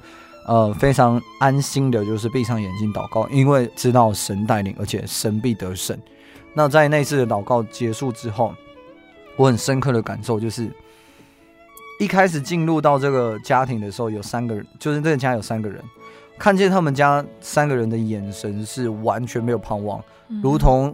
[0.52, 5.98] 呃，非常安心的，就是闭上眼睛祷告，因为知道神带领，而且神必得胜。
[6.54, 8.54] 那在那次的祷告结束之后，
[9.38, 10.70] 我很深刻的感受就是，
[12.02, 15.82] 一开始进入到这个家庭的时候，有三个人，就是这个家有三个人，
[16.38, 20.04] 看见他们家三个人的眼神是完全没有盼望，
[20.44, 20.94] 如同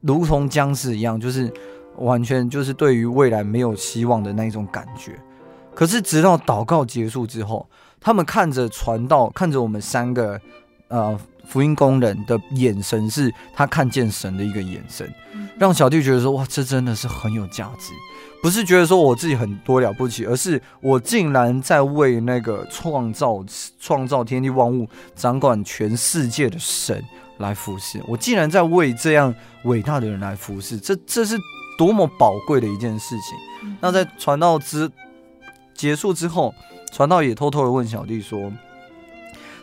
[0.00, 1.52] 如同僵尸一样，就是
[1.96, 5.18] 完全就是对于未来没有希望的那一种感觉。
[5.74, 7.68] 可是直到祷告结束之后，
[8.00, 10.40] 他们看着传道，看着我们三个，
[10.88, 11.18] 呃，
[11.48, 15.12] 福音工人的眼神是他看见神的一个眼神，
[15.58, 17.92] 让小弟觉得说，哇，这真的是很有价值，
[18.42, 23.44] 不是觉得说我自己很多了不起，而是我竟然在为那个创造
[23.80, 27.02] 创造天地万物、掌管全世界的神
[27.38, 29.34] 来服侍，我竟然在为这样
[29.64, 31.36] 伟大的人来服侍，这这是
[31.76, 33.76] 多么宝贵的一件事情。
[33.80, 34.88] 那在传道之
[35.74, 36.54] 结束之后。
[36.96, 38.50] 传道也偷偷的问小弟说：“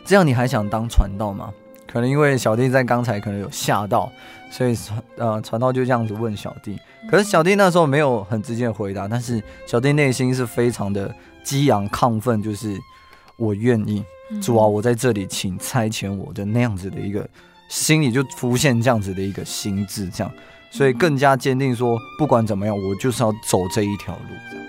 [0.06, 1.52] 这样你还想当传道吗？”
[1.84, 4.08] 可能因为小弟在刚才可能有吓到，
[4.52, 6.78] 所以传呃传道就这样子问小弟。
[7.10, 11.12] 可是小弟那时候没有很直接的回答，但是小弟内心是非常的
[11.42, 12.78] 激昂亢奋，就是
[13.36, 14.04] 我愿意，
[14.40, 17.28] 主啊，我在这里，请差遣我的那样子的一个
[17.68, 20.32] 心里就浮现这样子的一个心智，这样，
[20.70, 24.63] 所以更加坚定说，不管怎么样，我就是要走这一条路。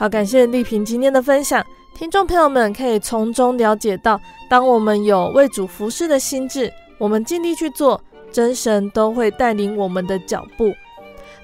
[0.00, 1.62] 好，感谢丽萍今天的分享。
[1.94, 8.00] 听众朋友们可以从中了解到，当我们有为主服侍的心志，我们尽力去做，
[8.32, 10.72] 真神都会带领我们的脚步。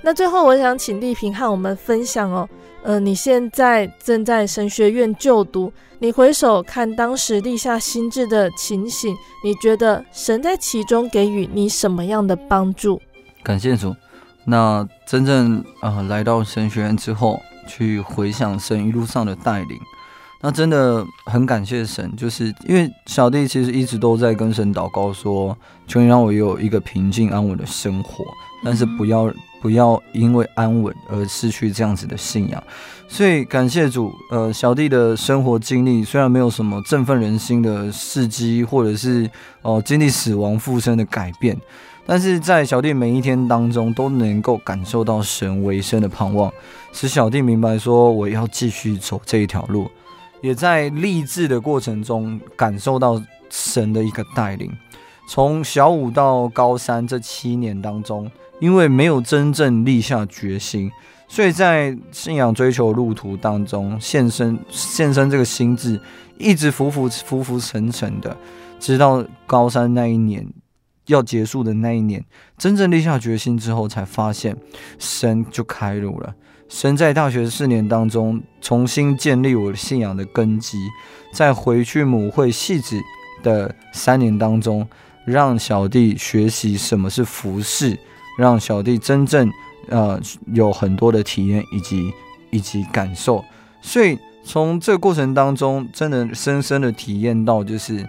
[0.01, 2.49] 那最后，我想请丽萍和我们分享哦，
[2.83, 12.99] 呃，你现在正在神学院就读，你回首看当时立下心志的情形，你觉得神在其中给予你什么样的帮助？
[13.43, 13.95] 感谢主，
[14.47, 19.79] 那真正啊、来到神学院之后，去回想神一路上的带领，
[20.41, 25.57] 那真的很感谢神，就是因为小弟其实一直都在跟神祷告说，
[25.87, 28.25] 求你让我有一个平静安稳的生活，
[28.64, 32.62] 但是不要不要因为安稳而失去这样子的信仰。
[33.09, 39.31] 所以感谢主，呃，小弟的生活经历虽然没有什么振奋人心的事迹，或者是
[39.62, 41.57] 哦、呃、经历死亡复生的改变。
[42.07, 46.53] 但是在小弟每一天当中，都能够感受到神为生的盼望，
[46.93, 49.91] 使小弟明白说我要继续走这一条路，
[50.41, 54.71] 也在立志的过程中感受到神的一个带领。
[55.29, 58.31] 从小五到高三这七年当中，
[58.61, 60.89] 因为没有真正立下决心，
[61.27, 66.01] 所以在信仰追求路途当中献身献身这个心智，
[66.39, 68.37] 一直浮浮浮浮沉沉的，
[68.79, 70.47] 直到高三那一年。
[71.07, 72.25] 要结束的那一年，
[72.59, 74.57] 真正立下决心之后，才发现
[74.99, 76.35] 神就开路了。
[76.69, 80.79] 神在大学四年当中重新建立我信仰的根基，
[81.33, 83.01] 在回去母会汐止
[83.43, 84.89] 的三年当中，
[85.25, 87.97] 让小弟学习什么是服侍，
[88.37, 89.49] 让小弟真正
[89.89, 90.21] 呃
[90.53, 92.13] 有很多的体验以及
[92.51, 93.45] 以及感受。
[93.81, 98.05] 所以从这个过程当中，真的深深的体验到就是。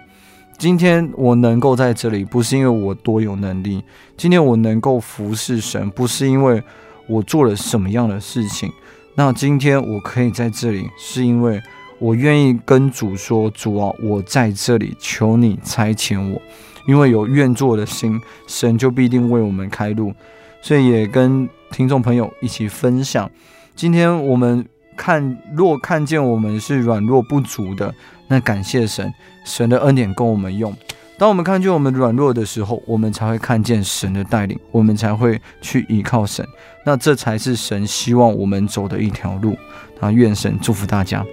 [0.58, 3.80] 今天我能够在这里，不是因为我多有能力。
[4.16, 6.60] 今天我能够服侍神，不是因为
[7.06, 8.68] 我做了什么样的事情。
[9.14, 11.62] 那今天我可以在这里，是因为
[12.00, 16.42] 我愿意跟主说：“主啊，我在这里，求你差遣我。”
[16.88, 20.12] 因为有愿做的心，神就必定为我们开路。
[20.60, 23.30] 所以也跟听众朋友一起分享。
[23.76, 24.66] 今天我们
[24.98, 27.94] 看，若看见我们是软弱不足的。
[28.26, 30.76] 那感谢神，神的恩典供我们用。
[31.16, 36.46] 当我们看见我们软弱的时候，我们才会看见神的带领，我们才会去依靠神。
[36.84, 39.56] 那这才是神希望我们走的一条路。
[40.00, 41.24] 那愿神祝福大家。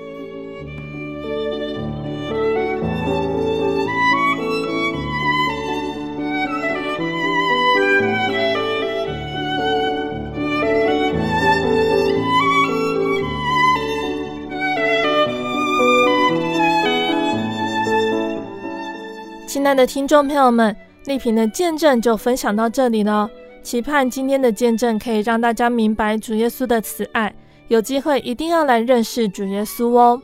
[19.75, 23.29] 的听众朋友们，丽萍的见证就分享到这里了。
[23.61, 27.33] 期盼今天的见证可以让大家明白主耶稣的慈爱，
[27.67, 30.21] 有机会一定要来认识主耶稣哦。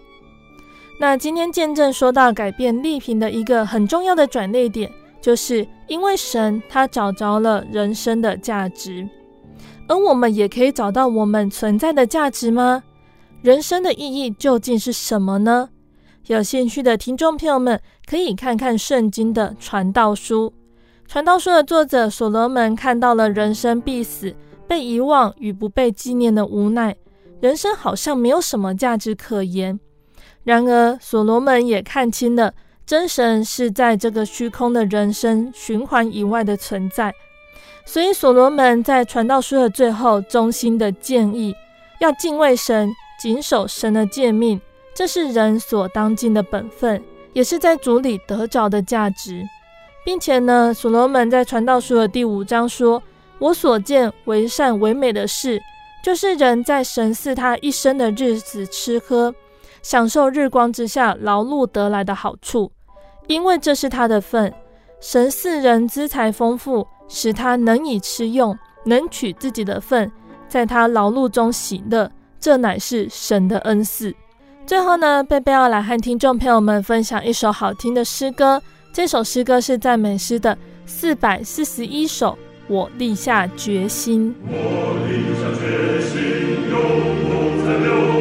[0.99, 9.07] 那今天见证说到改变丽萍的一个很重要的转捩点，就是因为神他找着了人生的价值，
[9.87, 12.83] 而我们也可以找到我们存在的价值吗？
[13.41, 15.69] 人生的意义究竟是什么呢？
[16.27, 20.53] 有兴趣的听众朋友们，可以看看圣经的传道书。
[21.07, 24.33] 传道书的作者所罗门看到了人生必死、
[24.67, 26.95] 被遗忘与不被纪念的无奈，
[27.41, 29.79] 人生好像没有什么价值可言。
[30.43, 32.53] 然而，所罗门也看清了
[32.85, 37.11] 真神是在这个虚空的人生循环以外的存在。
[37.83, 41.53] 所以，所罗门在传道书的最后衷心的建议，
[41.99, 44.61] 要敬畏神，谨守神的诫命。
[44.93, 47.01] 这是人所当尽的本分，
[47.33, 49.41] 也是在主里得着的价值，
[50.03, 53.01] 并且呢，所罗门在传道书的第五章说
[53.39, 55.61] ：“我所见为善为美的事，
[56.03, 59.33] 就是人在神赐他一生的日子吃喝，
[59.81, 62.71] 享受日光之下劳碌得来的好处，
[63.27, 64.53] 因为这是他的份。
[64.99, 70.11] 神赐人资财丰富，使他能以吃用，能取自己的份，
[70.47, 74.13] 在他劳碌中喜乐，这乃是神的恩赐。”
[74.71, 78.61] 最后呢，贝贝要来和听众朋友们分享一首好听的诗歌。
[78.93, 82.37] 这首诗歌是赞美诗的四百四十一首。
[82.69, 84.33] 我立下决心。
[84.47, 86.21] 我立下决心，
[86.69, 86.79] 永
[87.27, 87.31] 不
[87.67, 88.20] 再留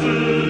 [0.00, 0.49] 亲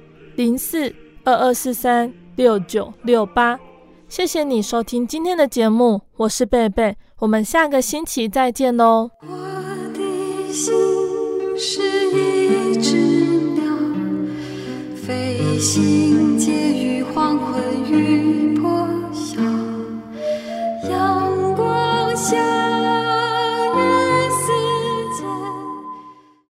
[0.35, 3.59] 零四二二四三六九六八。
[4.11, 9.27] 谢谢你收听今天的节目我是贝贝我们下个星期再见哦我
[9.93, 10.73] 的心
[11.57, 12.97] 是一只
[13.53, 13.63] 鸟
[14.93, 19.41] 飞行借于黄昏与破晓
[20.89, 22.35] 阳光下